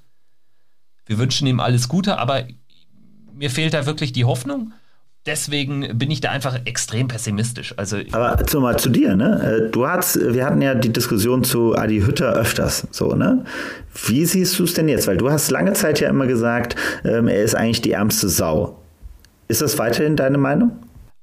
[1.06, 2.45] Wir wünschen ihm alles Gute, aber
[3.34, 4.74] mir fehlt da wirklich die Hoffnung
[5.28, 7.73] deswegen bin ich da einfach extrem pessimistisch.
[7.78, 9.67] Also Aber zu, mal zu dir, ne?
[9.67, 13.45] Äh, du hast, wir hatten ja die Diskussion zu Adi Hütter öfters, so, ne?
[14.07, 15.07] Wie siehst du es denn jetzt?
[15.07, 18.80] Weil du hast lange Zeit ja immer gesagt, ähm, er ist eigentlich die ärmste Sau.
[19.47, 20.71] Ist das weiterhin deine Meinung?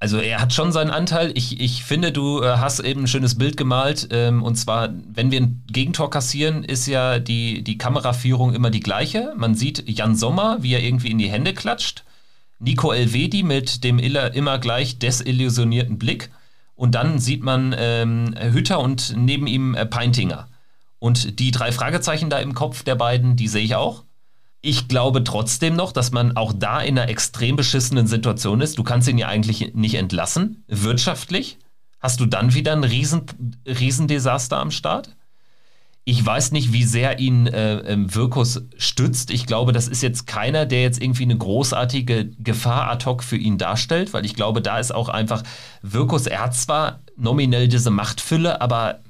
[0.00, 1.32] Also er hat schon seinen Anteil.
[1.34, 4.08] Ich, ich finde, du äh, hast eben ein schönes Bild gemalt.
[4.10, 8.80] Ähm, und zwar, wenn wir ein Gegentor kassieren, ist ja die, die Kameraführung immer die
[8.80, 9.32] gleiche.
[9.36, 12.04] Man sieht Jan Sommer, wie er irgendwie in die Hände klatscht.
[12.64, 16.30] Nico Elvedi mit dem immer gleich desillusionierten Blick.
[16.74, 20.48] Und dann sieht man ähm, Hütter und neben ihm äh, Peintinger.
[20.98, 24.04] Und die drei Fragezeichen da im Kopf der beiden, die sehe ich auch.
[24.60, 28.78] Ich glaube trotzdem noch, dass man auch da in einer extrem beschissenen Situation ist.
[28.78, 31.58] Du kannst ihn ja eigentlich nicht entlassen, wirtschaftlich.
[32.00, 33.26] Hast du dann wieder ein Riesen,
[33.66, 35.14] Riesendesaster am Start?
[36.06, 39.30] Ich weiß nicht, wie sehr ihn äh, ähm, Wirkus stützt.
[39.30, 43.38] Ich glaube, das ist jetzt keiner, der jetzt irgendwie eine großartige Gefahr ad hoc für
[43.38, 45.42] ihn darstellt, weil ich glaube, da ist auch einfach
[45.80, 49.00] Wirkus, er hat zwar nominell diese Machtfülle, aber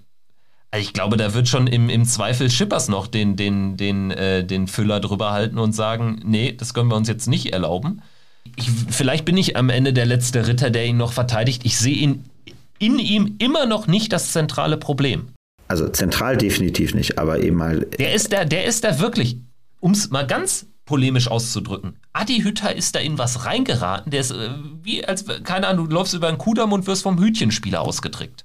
[0.78, 4.68] ich glaube, da wird schon im, im Zweifel Schippers noch den, den, den, äh, den
[4.68, 8.02] Füller drüber halten und sagen, nee, das können wir uns jetzt nicht erlauben.
[8.56, 11.62] Ich, vielleicht bin ich am Ende der letzte Ritter, der ihn noch verteidigt.
[11.64, 12.24] Ich sehe ihn
[12.78, 15.33] in ihm immer noch nicht das zentrale Problem.
[15.74, 17.98] Also zentral definitiv nicht, aber eben halt.
[17.98, 19.38] Der ist da, der ist da wirklich,
[19.80, 21.98] um es mal ganz polemisch auszudrücken.
[22.12, 24.50] Adi Hütter ist da in was reingeraten, der ist äh,
[24.84, 28.44] wie, als, keine Ahnung, du läufst über einen Kudamm und wirst vom Hütchenspieler ausgetrickt.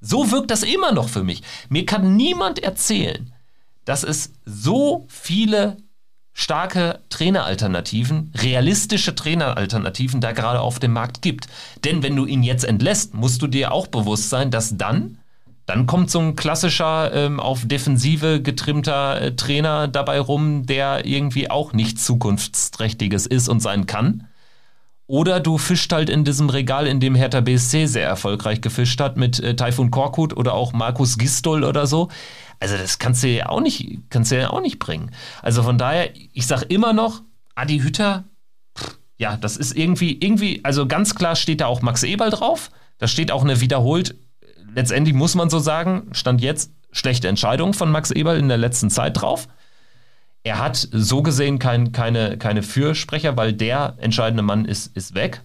[0.00, 1.42] So wirkt das immer noch für mich.
[1.68, 3.30] Mir kann niemand erzählen,
[3.84, 5.76] dass es so viele
[6.32, 11.48] starke Traineralternativen, realistische Traineralternativen da gerade auf dem Markt gibt.
[11.84, 15.18] Denn wenn du ihn jetzt entlässt, musst du dir auch bewusst sein, dass dann
[15.68, 21.50] dann kommt so ein klassischer, ähm, auf Defensive getrimmter äh, Trainer dabei rum, der irgendwie
[21.50, 24.26] auch nichts Zukunftsträchtiges ist und sein kann.
[25.06, 29.18] Oder du fischst halt in diesem Regal, in dem Hertha BSC sehr erfolgreich gefischt hat,
[29.18, 32.08] mit äh, Taifun Korkut oder auch Markus Gistol oder so.
[32.60, 35.10] Also das kannst du ja auch nicht, kannst du ja auch nicht bringen.
[35.42, 37.20] Also von daher, ich sag immer noch,
[37.54, 38.24] Adi Hütter,
[39.18, 42.70] ja, das ist irgendwie, irgendwie, also ganz klar steht da auch Max Eberl drauf.
[42.96, 44.14] Da steht auch eine wiederholt
[44.78, 48.90] letztendlich muss man so sagen, stand jetzt schlechte Entscheidung von Max Eberl in der letzten
[48.90, 49.48] Zeit drauf.
[50.44, 55.42] Er hat so gesehen kein, keine, keine Fürsprecher, weil der entscheidende Mann ist, ist weg.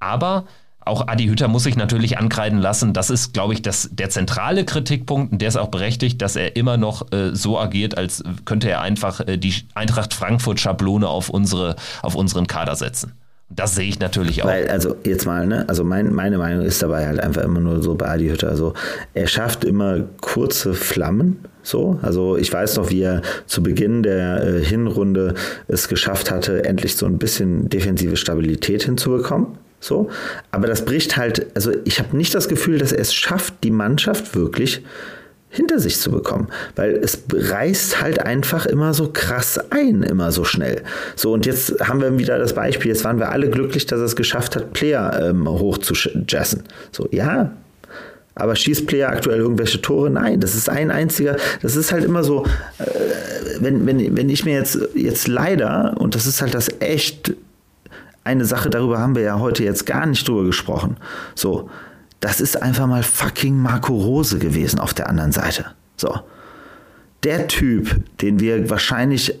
[0.00, 0.46] Aber
[0.80, 2.94] auch Adi Hütter muss sich natürlich ankreiden lassen.
[2.94, 6.56] Das ist, glaube ich, das, der zentrale Kritikpunkt und der ist auch berechtigt, dass er
[6.56, 12.14] immer noch äh, so agiert, als könnte er einfach äh, die Eintracht Frankfurt-Schablone auf, auf
[12.14, 13.12] unseren Kader setzen.
[13.48, 14.48] Das sehe ich natürlich auch.
[14.48, 17.82] Weil, also jetzt mal, ne, also mein, meine Meinung ist dabei halt einfach immer nur
[17.82, 18.74] so bei Adi Hütter, also
[19.14, 21.98] er schafft immer kurze Flammen, so.
[22.02, 25.34] Also ich weiß noch, wie er zu Beginn der äh, Hinrunde
[25.68, 29.58] es geschafft hatte, endlich so ein bisschen defensive Stabilität hinzubekommen.
[29.78, 30.08] So,
[30.50, 33.70] aber das bricht halt, also ich habe nicht das Gefühl, dass er es schafft, die
[33.70, 34.82] Mannschaft wirklich
[35.56, 40.44] hinter sich zu bekommen, weil es reißt halt einfach immer so krass ein, immer so
[40.44, 40.82] schnell.
[41.16, 44.04] So, und jetzt haben wir wieder das Beispiel, jetzt waren wir alle glücklich, dass er
[44.04, 45.94] es geschafft hat, Player ähm, hoch zu
[46.28, 46.64] jessen.
[46.92, 47.52] So, ja,
[48.34, 50.10] aber schießt Player aktuell irgendwelche Tore?
[50.10, 52.44] Nein, das ist ein einziger, das ist halt immer so,
[52.78, 52.84] äh,
[53.60, 57.32] wenn, wenn, wenn ich mir jetzt, jetzt leider, und das ist halt das echt
[58.24, 60.98] eine Sache, darüber haben wir ja heute jetzt gar nicht drüber gesprochen,
[61.34, 61.70] so,
[62.26, 65.66] das ist einfach mal fucking Marco Rose gewesen auf der anderen Seite.
[65.96, 66.22] So.
[67.22, 69.38] Der Typ, den wir wahrscheinlich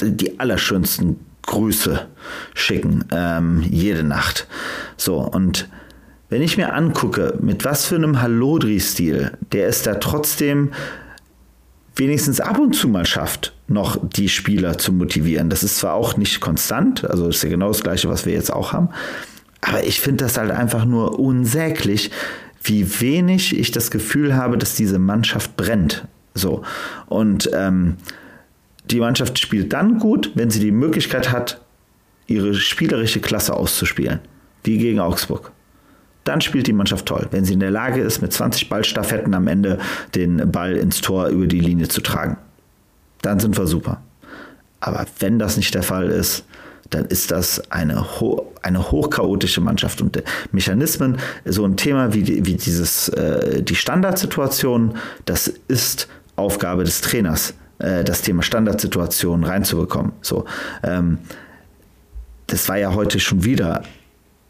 [0.00, 2.06] die allerschönsten Grüße
[2.54, 4.46] schicken, ähm, jede Nacht.
[4.96, 5.68] So, und
[6.28, 10.70] wenn ich mir angucke, mit was für einem Hallodri-Stil, der es da trotzdem
[11.96, 15.50] wenigstens ab und zu mal schafft, noch die Spieler zu motivieren.
[15.50, 18.52] Das ist zwar auch nicht konstant, also ist ja genau das gleiche, was wir jetzt
[18.52, 18.90] auch haben,
[19.60, 22.10] aber ich finde das halt einfach nur unsäglich,
[22.62, 26.06] wie wenig ich das Gefühl habe, dass diese Mannschaft brennt.
[26.34, 26.62] So.
[27.06, 27.96] Und ähm,
[28.90, 31.60] die Mannschaft spielt dann gut, wenn sie die Möglichkeit hat,
[32.26, 34.20] ihre spielerische Klasse auszuspielen.
[34.64, 35.52] Wie gegen Augsburg.
[36.24, 39.48] Dann spielt die Mannschaft toll, wenn sie in der Lage ist, mit 20 Ballstaffetten am
[39.48, 39.78] Ende
[40.14, 42.36] den Ball ins Tor über die Linie zu tragen.
[43.22, 44.02] Dann sind wir super.
[44.80, 46.44] Aber wenn das nicht der Fall ist,
[46.90, 50.00] dann ist das eine, ho eine hochchaotische Mannschaft.
[50.00, 50.22] Und
[50.52, 57.54] Mechanismen, so ein Thema wie, wie dieses, äh, die Standardsituation, das ist Aufgabe des Trainers,
[57.78, 60.12] äh, das Thema Standardsituation reinzubekommen.
[60.22, 60.44] So,
[60.82, 61.18] ähm,
[62.46, 63.82] das war ja heute schon wieder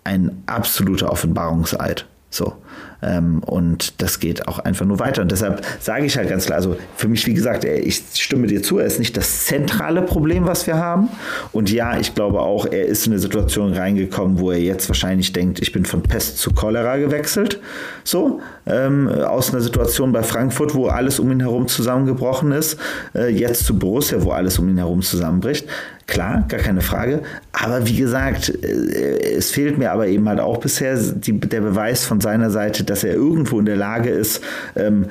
[0.04, 2.06] ein absoluter Offenbarungseid.
[2.30, 2.56] So.
[3.00, 5.22] Ähm, und das geht auch einfach nur weiter.
[5.22, 8.62] Und deshalb sage ich halt ganz klar, also für mich, wie gesagt, ich stimme dir
[8.62, 11.08] zu, er ist nicht das zentrale Problem, was wir haben.
[11.52, 15.32] Und ja, ich glaube auch, er ist in eine Situation reingekommen, wo er jetzt wahrscheinlich
[15.32, 17.60] denkt, ich bin von Pest zu Cholera gewechselt.
[18.04, 22.78] So, ähm, aus einer Situation bei Frankfurt, wo alles um ihn herum zusammengebrochen ist,
[23.14, 25.66] äh, jetzt zu Borussia, wo alles um ihn herum zusammenbricht.
[26.08, 27.20] Klar, gar keine Frage.
[27.52, 32.06] Aber wie gesagt, äh, es fehlt mir aber eben halt auch bisher die, der Beweis
[32.06, 34.42] von seiner Seite, dass er irgendwo in der Lage ist,
[34.76, 35.06] ähm,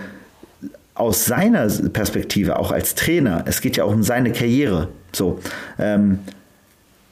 [0.94, 5.40] aus seiner Perspektive, auch als Trainer, es geht ja auch um seine Karriere, so,
[5.78, 6.20] ähm,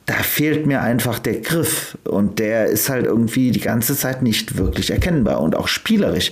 [0.07, 4.57] da fehlt mir einfach der Griff und der ist halt irgendwie die ganze Zeit nicht
[4.57, 6.31] wirklich erkennbar und auch spielerisch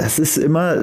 [0.00, 0.82] das ist immer,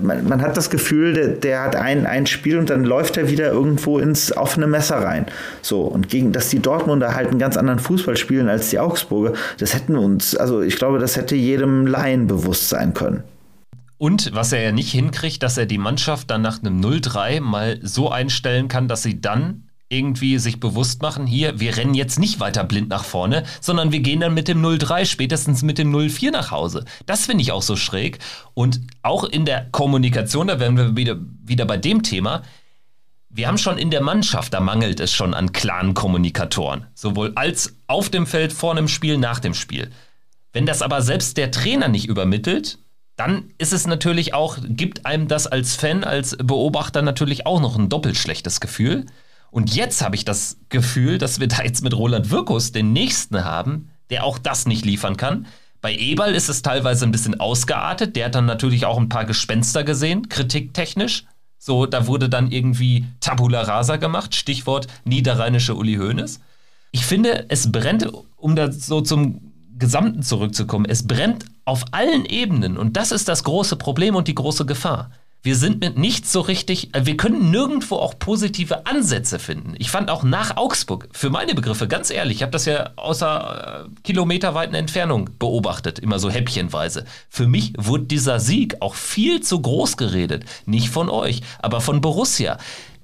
[0.00, 3.30] man, man, hat das Gefühl, der, der hat ein, ein Spiel und dann läuft er
[3.30, 5.26] wieder irgendwo ins offene Messer rein.
[5.62, 9.34] So, und gegen, dass die Dortmunder halt einen ganz anderen Fußball spielen als die Augsburger,
[9.58, 13.22] das hätten uns, also ich glaube, das hätte jedem Laien bewusst sein können.
[13.98, 17.78] Und was er ja nicht hinkriegt, dass er die Mannschaft dann nach einem 0-3 mal
[17.82, 22.40] so einstellen kann, dass sie dann irgendwie sich bewusst machen, hier, wir rennen jetzt nicht
[22.40, 26.32] weiter blind nach vorne, sondern wir gehen dann mit dem 0-3, spätestens mit dem 0-4
[26.32, 26.84] nach Hause.
[27.06, 28.18] Das finde ich auch so schräg.
[28.54, 32.42] Und auch in der Kommunikation, da werden wir wieder, wieder bei dem Thema,
[33.28, 36.86] wir haben schon in der Mannschaft, da mangelt es schon an klaren Kommunikatoren.
[36.94, 39.90] Sowohl als auf dem Feld, vor dem Spiel, nach dem Spiel.
[40.52, 42.78] Wenn das aber selbst der Trainer nicht übermittelt,
[43.14, 47.78] dann ist es natürlich auch, gibt einem das als Fan, als Beobachter natürlich auch noch
[47.78, 49.06] ein doppelt schlechtes Gefühl.
[49.56, 53.42] Und jetzt habe ich das Gefühl, dass wir da jetzt mit Roland Wirkus den nächsten
[53.42, 55.46] haben, der auch das nicht liefern kann.
[55.80, 58.16] Bei Eberl ist es teilweise ein bisschen ausgeartet.
[58.16, 61.24] Der hat dann natürlich auch ein paar Gespenster gesehen, kritiktechnisch.
[61.56, 66.38] So, da wurde dann irgendwie Tabula Rasa gemacht, Stichwort niederrheinische Uli Hoeneß.
[66.92, 72.76] Ich finde, es brennt, um da so zum Gesamten zurückzukommen, es brennt auf allen Ebenen
[72.76, 75.12] und das ist das große Problem und die große Gefahr
[75.46, 79.74] wir sind mit nichts so richtig, äh, wir können nirgendwo auch positive Ansätze finden.
[79.78, 83.86] Ich fand auch nach Augsburg, für meine Begriffe, ganz ehrlich, ich habe das ja außer
[83.86, 87.04] äh, kilometerweiten Entfernung beobachtet, immer so häppchenweise.
[87.28, 90.44] Für mich wurde dieser Sieg auch viel zu groß geredet.
[90.66, 92.58] Nicht von euch, aber von Borussia.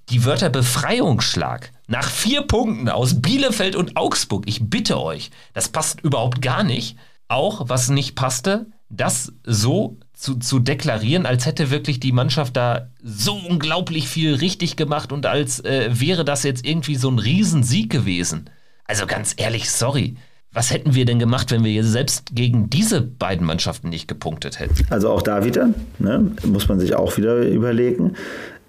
[0.08, 6.00] Die Wörter Befreiungsschlag nach vier Punkten aus Bielefeld und Augsburg, ich bitte euch, das passt
[6.00, 6.96] überhaupt gar nicht.
[7.28, 12.88] Auch was nicht passte, das so zu, zu deklarieren, als hätte wirklich die Mannschaft da
[13.02, 17.90] so unglaublich viel richtig gemacht und als äh, wäre das jetzt irgendwie so ein Riesensieg
[17.90, 18.48] gewesen.
[18.84, 20.14] Also ganz ehrlich, sorry.
[20.52, 24.86] was hätten wir denn gemacht, wenn wir selbst gegen diese beiden Mannschaften nicht gepunktet hätten?
[24.90, 28.14] Also auch da wieder, ne, muss man sich auch wieder überlegen.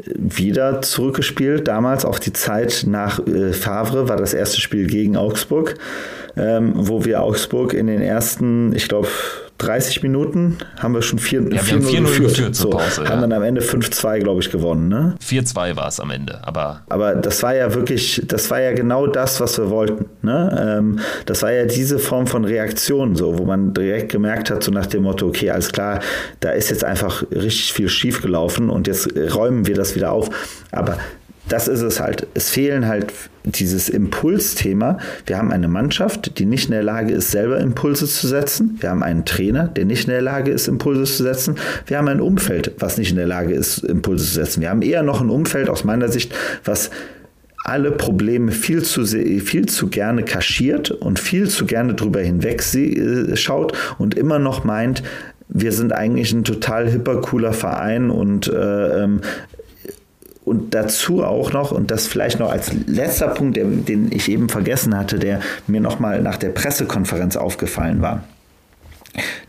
[0.05, 5.75] Wieder zurückgespielt, damals auf die Zeit nach äh, Favre war das erste Spiel gegen Augsburg,
[6.35, 9.07] ähm, wo wir Augsburg in den ersten, ich glaube,
[9.65, 12.17] 30 Minuten haben wir schon 4-0 ja, 4 geführt.
[12.19, 13.21] geführt so, Pause, haben ja.
[13.21, 14.87] dann am Ende 5-2, glaube ich, gewonnen.
[14.89, 15.15] Ne?
[15.25, 16.81] 4-2 war es am Ende, aber.
[16.89, 20.05] Aber das war ja wirklich, das war ja genau das, was wir wollten.
[20.21, 20.77] Ne?
[20.79, 24.71] Ähm, das war ja diese Form von Reaktion, so, wo man direkt gemerkt hat, so
[24.71, 25.99] nach dem Motto, okay, alles klar,
[26.39, 30.29] da ist jetzt einfach richtig viel schief gelaufen und jetzt räumen wir das wieder auf.
[30.71, 30.97] Aber
[31.49, 32.27] das ist es halt.
[32.33, 33.13] Es fehlen halt
[33.43, 34.97] dieses Impulsthema.
[35.25, 38.77] Wir haben eine Mannschaft, die nicht in der Lage ist, selber Impulse zu setzen.
[38.79, 41.55] Wir haben einen Trainer, der nicht in der Lage ist, Impulse zu setzen.
[41.85, 44.61] Wir haben ein Umfeld, was nicht in der Lage ist, Impulse zu setzen.
[44.61, 46.33] Wir haben eher noch ein Umfeld aus meiner Sicht,
[46.63, 46.89] was
[47.65, 53.35] alle Probleme viel zu, viel zu gerne kaschiert und viel zu gerne drüber hinweg äh,
[53.37, 55.01] schaut und immer noch meint,
[55.49, 59.21] wir sind eigentlich ein total hipper, cooler Verein und äh, ähm,
[60.45, 64.49] und dazu auch noch, und das vielleicht noch als letzter Punkt, der, den ich eben
[64.49, 68.23] vergessen hatte, der mir nochmal nach der Pressekonferenz aufgefallen war.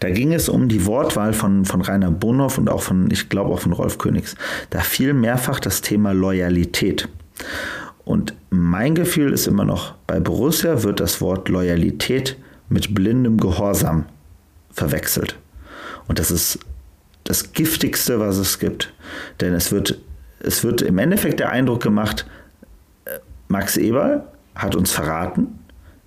[0.00, 3.50] Da ging es um die Wortwahl von, von Rainer Bonhoff und auch von, ich glaube
[3.50, 4.36] auch von Rolf Königs.
[4.70, 7.08] Da fiel mehrfach das Thema Loyalität.
[8.04, 12.36] Und mein Gefühl ist immer noch, bei Borussia wird das Wort Loyalität
[12.68, 14.04] mit blindem Gehorsam
[14.70, 15.38] verwechselt.
[16.06, 16.58] Und das ist
[17.24, 18.92] das Giftigste, was es gibt.
[19.40, 19.98] Denn es wird
[20.44, 22.26] es wird im Endeffekt der Eindruck gemacht,
[23.04, 23.18] äh,
[23.48, 24.24] Max Eberl
[24.54, 25.63] hat uns verraten.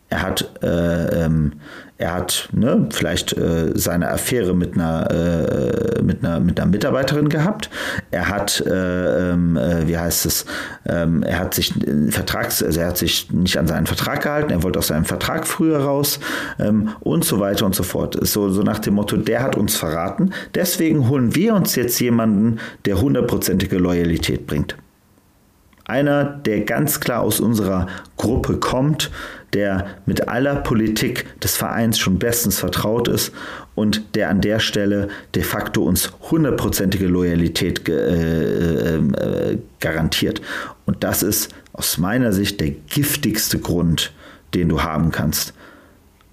[0.10, 1.54] Er hat, äh, ähm,
[1.98, 7.28] er hat ne, vielleicht äh, seine Affäre mit einer, äh, mit, einer, mit einer Mitarbeiterin
[7.28, 7.70] gehabt.
[8.12, 10.46] Er hat, äh, ähm, äh, wie heißt es,
[10.86, 11.74] ähm, er hat sich
[12.10, 15.46] Vertrags, also er hat sich nicht an seinen Vertrag gehalten, er wollte aus seinem Vertrag
[15.46, 16.20] früher raus
[16.58, 18.18] ähm, und so weiter und so fort.
[18.22, 20.32] So, so nach dem Motto, der hat uns verraten.
[20.56, 24.78] Deswegen holen wir uns jetzt jemanden, der hundertprozentige Loyalität bringt.
[25.88, 27.88] Einer, der ganz klar aus unserer
[28.18, 29.10] Gruppe kommt,
[29.54, 33.32] der mit aller Politik des Vereins schon bestens vertraut ist
[33.76, 40.42] und der an der Stelle de facto uns hundertprozentige Loyalität äh, äh, garantiert.
[40.86, 44.12] Und das ist aus meiner Sicht der giftigste Grund,
[44.54, 45.54] den du haben kannst.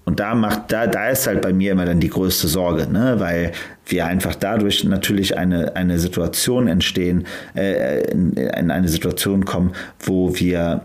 [0.05, 3.15] Und da macht, da, da ist halt bei mir immer dann die größte Sorge, ne?
[3.17, 3.53] weil
[3.87, 10.35] wir einfach dadurch natürlich eine, eine Situation entstehen, äh, in, in eine Situation kommen, wo
[10.35, 10.81] wir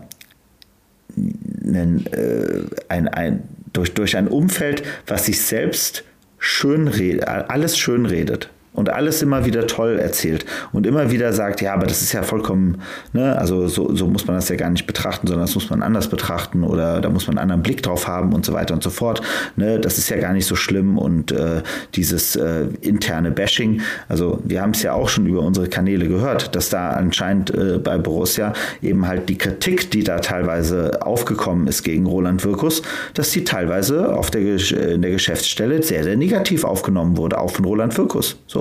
[1.15, 3.43] einen, äh, ein, ein,
[3.73, 6.03] durch, durch ein Umfeld, was sich selbst
[6.37, 11.73] schön alles schön redet und alles immer wieder toll erzählt und immer wieder sagt, ja,
[11.73, 14.87] aber das ist ja vollkommen, ne, also so, so muss man das ja gar nicht
[14.87, 18.07] betrachten, sondern das muss man anders betrachten oder da muss man einen anderen Blick drauf
[18.07, 19.21] haben und so weiter und so fort.
[19.57, 21.63] Ne, das ist ja gar nicht so schlimm und äh,
[21.95, 26.55] dieses äh, interne Bashing, also wir haben es ja auch schon über unsere Kanäle gehört,
[26.55, 31.83] dass da anscheinend äh, bei Borussia eben halt die Kritik, die da teilweise aufgekommen ist
[31.83, 32.81] gegen Roland Wirkus,
[33.13, 37.65] dass die teilweise auf der, in der Geschäftsstelle sehr, sehr negativ aufgenommen wurde, auch von
[37.65, 38.37] Roland Wirkus.
[38.47, 38.60] So,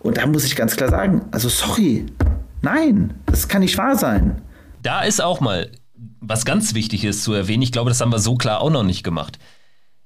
[0.00, 2.06] und da muss ich ganz klar sagen, also sorry,
[2.62, 4.42] nein, das kann nicht wahr sein.
[4.82, 5.70] Da ist auch mal
[6.20, 7.62] was ganz wichtig ist zu erwähnen.
[7.62, 9.38] Ich glaube, das haben wir so klar auch noch nicht gemacht.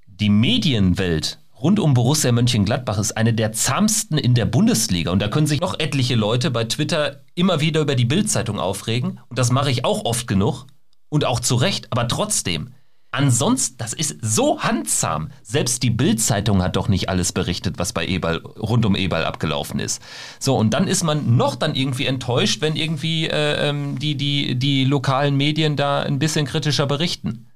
[0.06, 5.10] Die Medienwelt rund um Borussia Mönchengladbach ist eine der zahmsten in der Bundesliga.
[5.10, 9.20] Und da können sich noch etliche Leute bei Twitter immer wieder über die Bildzeitung aufregen.
[9.28, 10.66] Und das mache ich auch oft genug.
[11.08, 11.88] Und auch zu Recht.
[11.90, 12.72] Aber trotzdem,
[13.14, 15.28] Ansonsten, das ist so handzahm.
[15.42, 19.80] Selbst die Bild-Zeitung hat doch nicht alles berichtet, was bei Eberl, rund um Eberl abgelaufen
[19.80, 20.00] ist.
[20.38, 24.58] So, und dann ist man noch dann irgendwie enttäuscht, wenn irgendwie äh, ähm, die, die,
[24.58, 27.48] die lokalen Medien da ein bisschen kritischer berichten.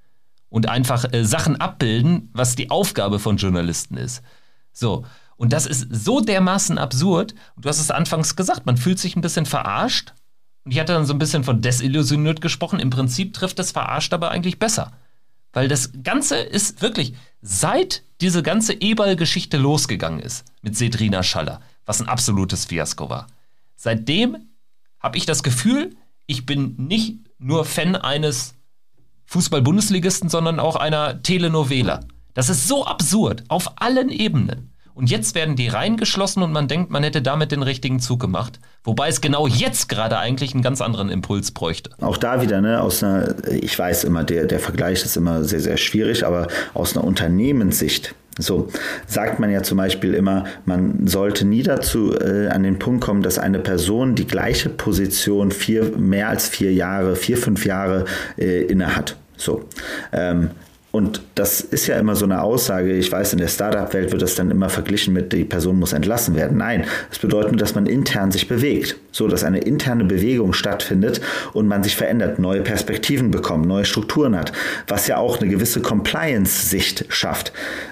[0.51, 4.23] Und einfach äh, Sachen abbilden, was die Aufgabe von Journalisten ist.
[4.73, 5.07] So.
[5.39, 7.35] Und das ist so dermaßen absurd.
[7.57, 10.13] Und du hast es anfangs gesagt, man fühlt sich ein bisschen verarscht.
[10.65, 12.79] Und ich hatte dann so ein bisschen von desillusioniert gesprochen.
[12.79, 14.93] Im Prinzip trifft das Verarscht aber eigentlich besser.
[15.57, 21.99] Weil das Ganze ist wirklich, seit diese ganze E-Ball-Geschichte losgegangen ist mit Sedrina Schaller, was
[21.99, 23.27] ein absolutes Fiasko war,
[23.75, 24.51] seitdem
[25.01, 25.97] habe ich das Gefühl,
[26.27, 28.53] ich bin nicht nur Fan eines
[29.25, 32.01] Fußball-Bundesligisten, sondern auch einer Telenovela.
[32.35, 34.75] Das ist so absurd auf allen Ebenen.
[34.97, 38.59] Und jetzt werden die reingeschlossen und man denkt, man hätte damit den richtigen Zug gemacht.
[38.83, 41.91] Wobei es genau jetzt gerade eigentlich einen ganz anderen Impuls bräuchte.
[42.01, 45.61] Auch da wieder, ne, aus einer, ich weiß immer, der, der Vergleich ist immer sehr,
[45.61, 48.15] sehr schwierig, aber aus einer Unternehmenssicht.
[48.39, 48.71] So
[49.07, 53.21] sagt man ja zum Beispiel immer, man sollte nie dazu äh, an den Punkt kommen,
[53.21, 58.07] dass eine Person die gleiche Position vier, mehr als vier Jahre, vier, fünf Jahre
[58.39, 59.17] äh, inne hat.
[59.37, 59.69] So.
[60.11, 60.53] Ähm,
[60.97, 64.35] Und das ist ja immer so eine Aussage, ich weiß, in der Startup-Welt wird das
[64.35, 66.57] dann immer verglichen mit, die Person muss entlassen werden.
[66.57, 68.97] Nein, es bedeutet nur, dass man intern sich bewegt.
[69.17, 71.23] So, dass eine interne Bewegung stattfindet
[71.55, 74.53] und man sich verändert, neue Perspektiven bekommt, neue Strukturen hat,
[74.89, 77.51] was ja auch eine gewisse Compliance-Sicht schafft.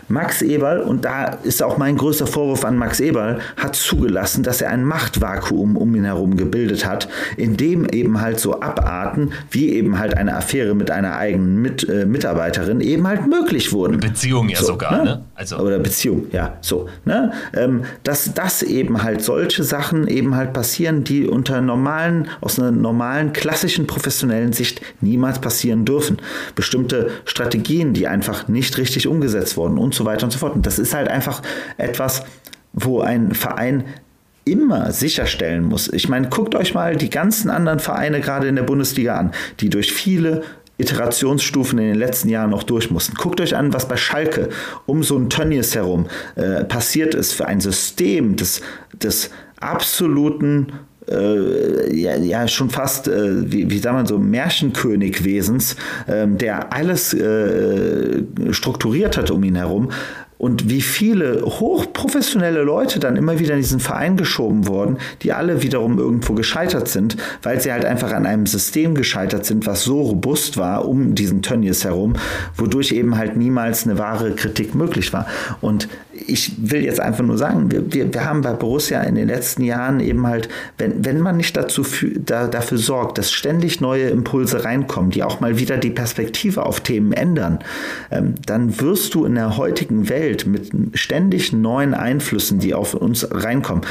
[0.08, 4.60] Max Eberl, und da ist auch mein größter Vorwurf an Max Eberl, hat zugelassen, dass
[4.60, 7.08] er ein Machtvakuum um ihn herum gebildet hat,
[7.38, 11.88] in dem eben halt so Abarten, wie eben halt eine Affäre mit einer eigenen mit,
[11.88, 13.98] äh, Mitarbeiterin eben halt möglich wurden.
[13.98, 15.04] Beziehung ja so, sogar, ne?
[15.04, 15.24] ne?
[15.34, 15.56] Also.
[15.56, 16.90] Oder Beziehung, ja, so.
[17.06, 17.32] Ne?
[17.56, 22.70] Ähm, dass das eben halt solche Sachen eben halt passieren, die unter normalen, aus einer
[22.70, 26.18] normalen, klassischen professionellen Sicht niemals passieren dürfen.
[26.54, 30.54] Bestimmte Strategien, die einfach nicht richtig umgesetzt wurden und so weiter und so fort.
[30.54, 31.42] Und das ist halt einfach
[31.76, 32.24] etwas,
[32.72, 33.84] wo ein Verein
[34.44, 35.90] immer sicherstellen muss.
[35.92, 39.70] Ich meine, guckt euch mal die ganzen anderen Vereine gerade in der Bundesliga an, die
[39.70, 40.42] durch viele
[40.76, 43.14] Iterationsstufen in den letzten Jahren noch durch mussten.
[43.14, 44.48] Guckt euch an, was bei Schalke
[44.86, 48.60] um so ein Tönnies herum äh, passiert ist für ein System des,
[48.92, 50.72] des absoluten
[51.08, 55.76] äh, ja, ja, schon fast, äh, wie, wie sagt man so, Märchenkönig-Wesens,
[56.06, 59.90] äh, der alles äh, strukturiert hat um ihn herum,
[60.44, 65.62] und wie viele hochprofessionelle Leute dann immer wieder in diesen Verein geschoben wurden, die alle
[65.62, 70.02] wiederum irgendwo gescheitert sind, weil sie halt einfach an einem System gescheitert sind, was so
[70.02, 72.14] robust war um diesen Tönnies herum,
[72.56, 75.26] wodurch eben halt niemals eine wahre Kritik möglich war.
[75.62, 75.88] Und
[76.26, 79.62] ich will jetzt einfach nur sagen, wir, wir, wir haben bei Borussia in den letzten
[79.62, 80.48] Jahren eben halt,
[80.78, 81.84] wenn, wenn man nicht dazu
[82.16, 86.80] da, dafür sorgt, dass ständig neue Impulse reinkommen, die auch mal wieder die Perspektive auf
[86.80, 87.58] Themen ändern,
[88.10, 93.28] ähm, dann wirst du in der heutigen Welt mit ständig neuen Einflüssen, die auf uns
[93.30, 93.84] reinkommen,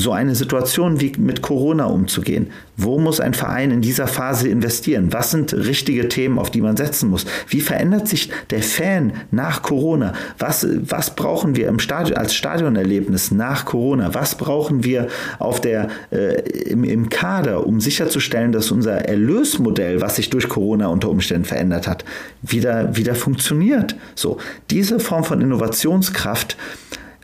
[0.00, 2.48] so eine Situation wie mit Corona umzugehen.
[2.76, 5.12] Wo muss ein Verein in dieser Phase investieren?
[5.12, 7.26] Was sind richtige Themen, auf die man setzen muss?
[7.48, 10.14] Wie verändert sich der Fan nach Corona?
[10.38, 14.14] Was, was brauchen wir im Stadion, als Stadionerlebnis nach Corona?
[14.14, 20.16] Was brauchen wir auf der, äh, im, im Kader, um sicherzustellen, dass unser Erlösmodell, was
[20.16, 22.04] sich durch Corona unter Umständen verändert hat,
[22.40, 23.96] wieder, wieder funktioniert?
[24.14, 24.38] So,
[24.70, 26.56] diese Form von Innovationskraft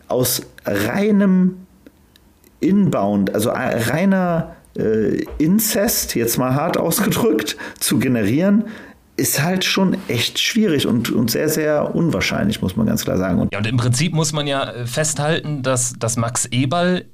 [0.08, 1.65] aus reinem
[2.60, 8.64] inbound, also reiner äh, Inzest, jetzt mal hart ausgedrückt, zu generieren,
[9.16, 13.40] ist halt schon echt schwierig und, und sehr, sehr unwahrscheinlich, muss man ganz klar sagen.
[13.40, 17.06] Und ja, und im Prinzip muss man ja äh, festhalten, dass, dass Max Eberl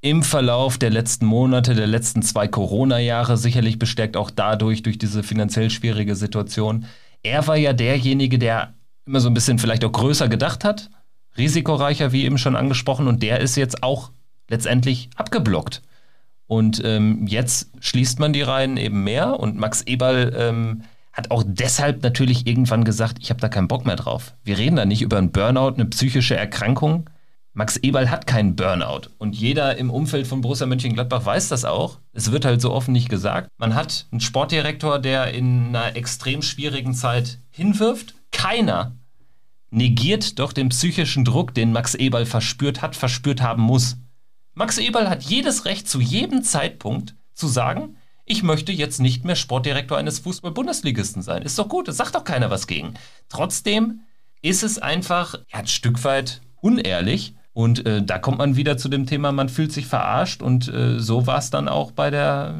[0.00, 5.22] im Verlauf der letzten Monate, der letzten zwei Corona-Jahre, sicherlich bestärkt auch dadurch, durch diese
[5.22, 6.86] finanziell schwierige Situation,
[7.22, 8.74] er war ja derjenige, der
[9.04, 10.90] immer so ein bisschen vielleicht auch größer gedacht hat,
[11.36, 14.10] risikoreicher, wie eben schon angesprochen, und der ist jetzt auch
[14.50, 15.80] letztendlich abgeblockt.
[16.46, 20.82] Und ähm, jetzt schließt man die Reihen eben mehr und Max Eberl ähm,
[21.12, 24.34] hat auch deshalb natürlich irgendwann gesagt, ich habe da keinen Bock mehr drauf.
[24.42, 27.08] Wir reden da nicht über einen Burnout, eine psychische Erkrankung.
[27.52, 31.98] Max Eberl hat keinen Burnout und jeder im Umfeld von Borussia Mönchengladbach weiß das auch.
[32.12, 33.48] Es wird halt so offen nicht gesagt.
[33.56, 38.14] Man hat einen Sportdirektor, der in einer extrem schwierigen Zeit hinwirft.
[38.30, 38.96] Keiner
[39.70, 43.96] negiert doch den psychischen Druck, den Max Eberl verspürt hat, verspürt haben muss.
[44.54, 49.36] Max Eberl hat jedes Recht zu jedem Zeitpunkt zu sagen, ich möchte jetzt nicht mehr
[49.36, 51.42] Sportdirektor eines Fußball-Bundesligisten sein.
[51.42, 52.94] Ist doch gut, es sagt doch keiner was gegen.
[53.28, 54.02] Trotzdem
[54.42, 57.34] ist es einfach ja, ein Stück weit unehrlich.
[57.52, 60.42] Und äh, da kommt man wieder zu dem Thema, man fühlt sich verarscht.
[60.42, 62.54] Und äh, so war es dann auch bei der,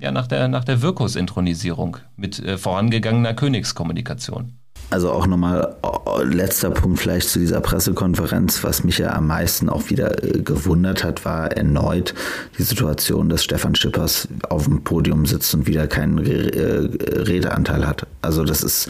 [0.00, 4.58] ja, nach der, nach der Wirkus-Intronisierung mit äh, vorangegangener Königskommunikation.
[4.92, 5.74] Also auch nochmal
[6.22, 11.02] letzter Punkt vielleicht zu dieser Pressekonferenz, was mich ja am meisten auch wieder äh, gewundert
[11.02, 12.12] hat, war erneut
[12.58, 16.90] die Situation, dass Stefan Schippers auf dem Podium sitzt und wieder keinen äh,
[17.20, 18.06] Redeanteil hat.
[18.20, 18.88] Also das ist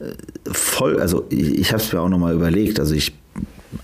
[0.00, 0.06] äh,
[0.50, 3.14] voll, also ich, ich habe es mir auch nochmal überlegt, also ich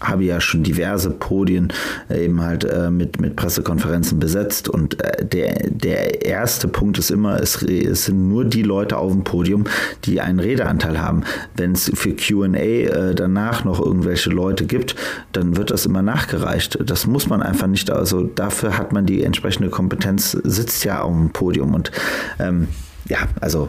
[0.02, 1.72] habe ja schon diverse Podien
[2.10, 7.10] äh, eben halt äh, mit, mit Pressekonferenzen besetzt und äh, der, der erste Punkt ist
[7.10, 9.64] immer, es, es sind nur die Leute auf dem Podium,
[10.04, 11.24] die einen Redeanteil haben.
[11.56, 14.94] Wenn es für QA äh, danach noch irgendwelche Leute gibt,
[15.32, 16.78] dann wird das immer nachgereicht.
[16.84, 21.12] Das muss man einfach nicht, also dafür hat man die entsprechende Kompetenz, sitzt ja auf
[21.12, 21.90] dem Podium und
[22.38, 22.68] ähm,
[23.08, 23.68] ja, also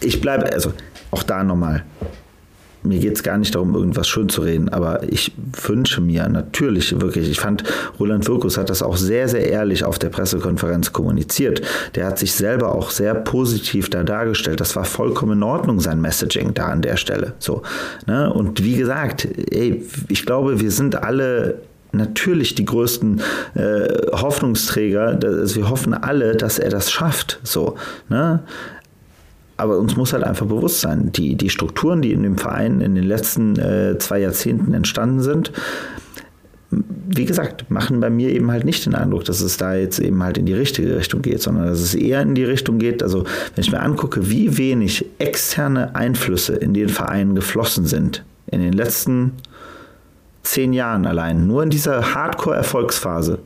[0.00, 0.72] ich bleibe, also
[1.10, 1.84] auch da nochmal
[2.84, 5.32] mir geht es gar nicht darum, irgendwas schön zu reden, aber ich
[5.66, 7.64] wünsche mir natürlich wirklich, ich fand,
[7.98, 11.62] Roland Wirkus hat das auch sehr, sehr ehrlich auf der Pressekonferenz kommuniziert.
[11.94, 14.60] Der hat sich selber auch sehr positiv da dargestellt.
[14.60, 17.34] Das war vollkommen in Ordnung, sein Messaging da an der Stelle.
[17.38, 17.62] So,
[18.06, 18.32] ne?
[18.32, 21.60] Und wie gesagt, ey, ich glaube, wir sind alle
[21.92, 23.20] natürlich die größten
[23.54, 25.18] äh, Hoffnungsträger.
[25.22, 27.40] Also wir hoffen alle, dass er das schafft.
[27.44, 27.76] So,
[28.08, 28.42] ne?
[29.56, 32.94] Aber uns muss halt einfach bewusst sein, die, die Strukturen, die in dem Verein in
[32.94, 35.52] den letzten äh, zwei Jahrzehnten entstanden sind,
[36.70, 40.22] wie gesagt, machen bei mir eben halt nicht den Eindruck, dass es da jetzt eben
[40.22, 43.24] halt in die richtige Richtung geht, sondern dass es eher in die Richtung geht, also
[43.54, 48.72] wenn ich mir angucke, wie wenig externe Einflüsse in den Verein geflossen sind in den
[48.72, 49.32] letzten
[50.42, 53.38] zehn Jahren allein, nur in dieser Hardcore-Erfolgsphase,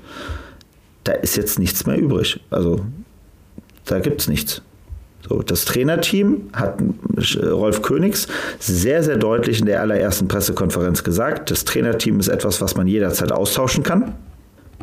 [1.05, 2.41] da ist jetzt nichts mehr übrig.
[2.51, 2.81] Also
[3.85, 4.63] da gibt es nichts.
[5.27, 6.81] So, das Trainerteam hat
[7.43, 12.77] Rolf Königs sehr, sehr deutlich in der allerersten Pressekonferenz gesagt, das Trainerteam ist etwas, was
[12.77, 14.15] man jederzeit austauschen kann.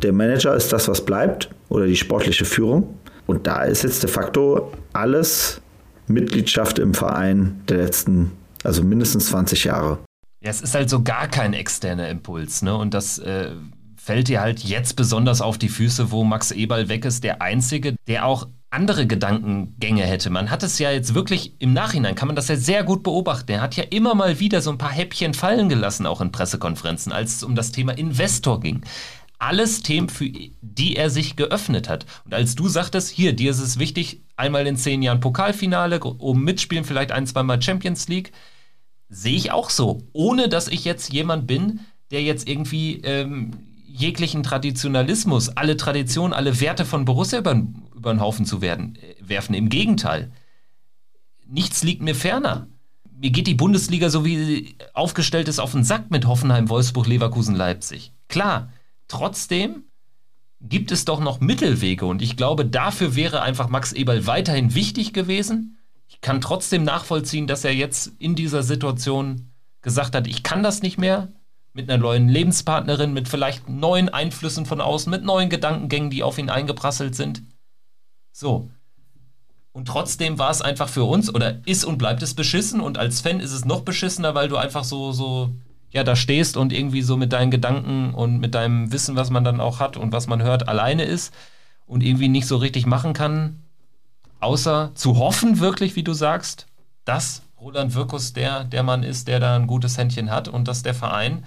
[0.02, 2.98] Der Manager ist das, was bleibt oder die sportliche Führung.
[3.26, 5.60] Und da ist jetzt de facto alles
[6.06, 8.32] Mitgliedschaft im Verein der letzten,
[8.62, 9.98] also mindestens 20 Jahre.
[10.42, 12.76] Ja, es ist halt so gar kein externer Impuls, ne?
[12.76, 13.50] Und das äh,
[13.96, 17.96] fällt dir halt jetzt besonders auf die Füße, wo Max Eberl weg ist, der Einzige,
[18.06, 20.30] der auch andere Gedankengänge hätte.
[20.30, 23.52] Man hat es ja jetzt wirklich im Nachhinein, kann man das ja sehr gut beobachten.
[23.52, 27.12] Er hat ja immer mal wieder so ein paar Häppchen fallen gelassen, auch in Pressekonferenzen,
[27.12, 28.82] als es um das Thema Investor ging.
[29.38, 30.30] Alles Themen, für
[30.62, 32.06] die er sich geöffnet hat.
[32.24, 36.42] Und als du sagtest, hier, dir ist es wichtig, einmal in zehn Jahren Pokalfinale, um
[36.42, 38.32] mitspielen, vielleicht ein, zweimal Champions League,
[39.08, 40.02] sehe ich auch so.
[40.12, 43.52] Ohne dass ich jetzt jemand bin, der jetzt irgendwie ähm,
[43.86, 47.62] jeglichen Traditionalismus, alle Traditionen, alle Werte von Borussia über,
[47.96, 49.54] über den Haufen zu werden, äh, werfen.
[49.54, 50.30] Im Gegenteil.
[51.46, 52.68] Nichts liegt mir ferner.
[53.18, 57.06] Mir geht die Bundesliga, so wie sie aufgestellt ist, auf den Sack mit Hoffenheim, Wolfsburg,
[57.06, 58.12] Leverkusen, Leipzig.
[58.28, 58.72] Klar,
[59.08, 59.84] trotzdem
[60.60, 65.12] gibt es doch noch Mittelwege und ich glaube, dafür wäre einfach Max Eberl weiterhin wichtig
[65.12, 65.78] gewesen.
[66.08, 69.50] Ich kann trotzdem nachvollziehen, dass er jetzt in dieser Situation
[69.82, 71.32] gesagt hat, ich kann das nicht mehr,
[71.72, 76.38] mit einer neuen Lebenspartnerin, mit vielleicht neuen Einflüssen von außen, mit neuen Gedankengängen, die auf
[76.38, 77.42] ihn eingeprasselt sind.
[78.38, 78.68] So.
[79.72, 83.22] Und trotzdem war es einfach für uns oder ist und bleibt es beschissen und als
[83.22, 85.48] Fan ist es noch beschissener, weil du einfach so, so,
[85.90, 89.42] ja, da stehst und irgendwie so mit deinen Gedanken und mit deinem Wissen, was man
[89.42, 91.32] dann auch hat und was man hört, alleine ist
[91.86, 93.62] und irgendwie nicht so richtig machen kann,
[94.40, 96.66] außer zu hoffen, wirklich, wie du sagst,
[97.06, 100.82] dass Roland Wirkus der, der Mann ist, der da ein gutes Händchen hat und dass
[100.82, 101.46] der Verein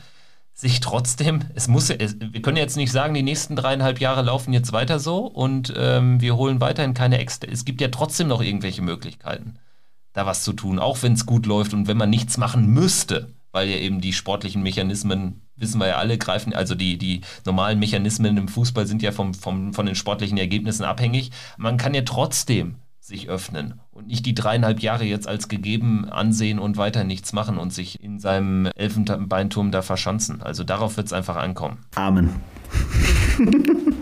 [0.60, 4.51] sich trotzdem, es muss, es, wir können jetzt nicht sagen, die nächsten dreieinhalb Jahre laufen
[4.51, 7.49] jetzt weiter so und ähm, wir holen weiterhin keine Extra.
[7.49, 9.57] Es gibt ja trotzdem noch irgendwelche Möglichkeiten,
[10.12, 13.34] da was zu tun, auch wenn es gut läuft und wenn man nichts machen müsste,
[13.53, 17.80] weil ja eben die sportlichen Mechanismen, wissen wir ja alle, greifen, also die, die normalen
[17.80, 21.32] Mechanismen im Fußball sind ja vom, vom, von den sportlichen Ergebnissen abhängig.
[21.55, 22.76] Man kann ja trotzdem
[23.10, 27.57] sich öffnen und nicht die dreieinhalb Jahre jetzt als gegeben ansehen und weiter nichts machen
[27.57, 30.41] und sich in seinem Elfenbeinturm da verschanzen.
[30.41, 31.80] Also darauf wird es einfach ankommen.
[31.95, 32.36] Amen.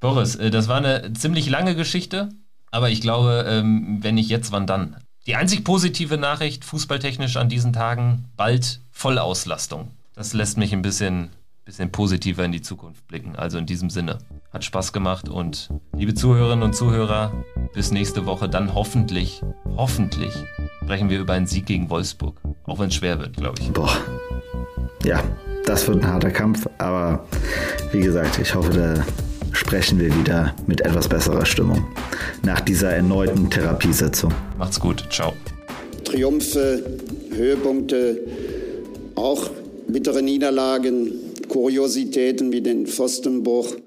[0.00, 2.28] Boris, äh, das war eine ziemlich lange Geschichte,
[2.70, 4.96] aber ich glaube, ähm, wenn nicht jetzt, wann dann?
[5.26, 9.92] Die einzig positive Nachricht, fußballtechnisch an diesen Tagen, bald Vollauslastung.
[10.14, 11.30] Das lässt mich ein bisschen
[11.64, 13.36] bisschen positiver in die Zukunft blicken.
[13.36, 14.18] Also in diesem Sinne.
[14.54, 17.32] Hat Spaß gemacht und liebe Zuhörerinnen und Zuhörer,
[17.74, 18.48] bis nächste Woche.
[18.48, 19.42] Dann hoffentlich,
[19.76, 20.32] hoffentlich
[20.84, 22.40] sprechen wir über einen Sieg gegen Wolfsburg.
[22.62, 23.72] Auch wenn es schwer wird, glaube ich.
[23.72, 23.90] Boah.
[25.04, 25.24] Ja,
[25.66, 27.26] das wird ein harter Kampf, aber
[27.90, 29.04] wie gesagt, ich hoffe, da
[29.50, 31.84] sprechen wir wieder mit etwas besserer Stimmung
[32.44, 34.32] nach dieser erneuten Therapiesitzung.
[34.56, 35.32] Macht's gut, ciao.
[36.04, 36.80] Triumphe,
[37.34, 38.20] Höhepunkte,
[39.16, 39.50] auch
[39.88, 41.10] bittere Niederlagen,
[41.48, 43.74] Kuriositäten wie den Pfostenbruch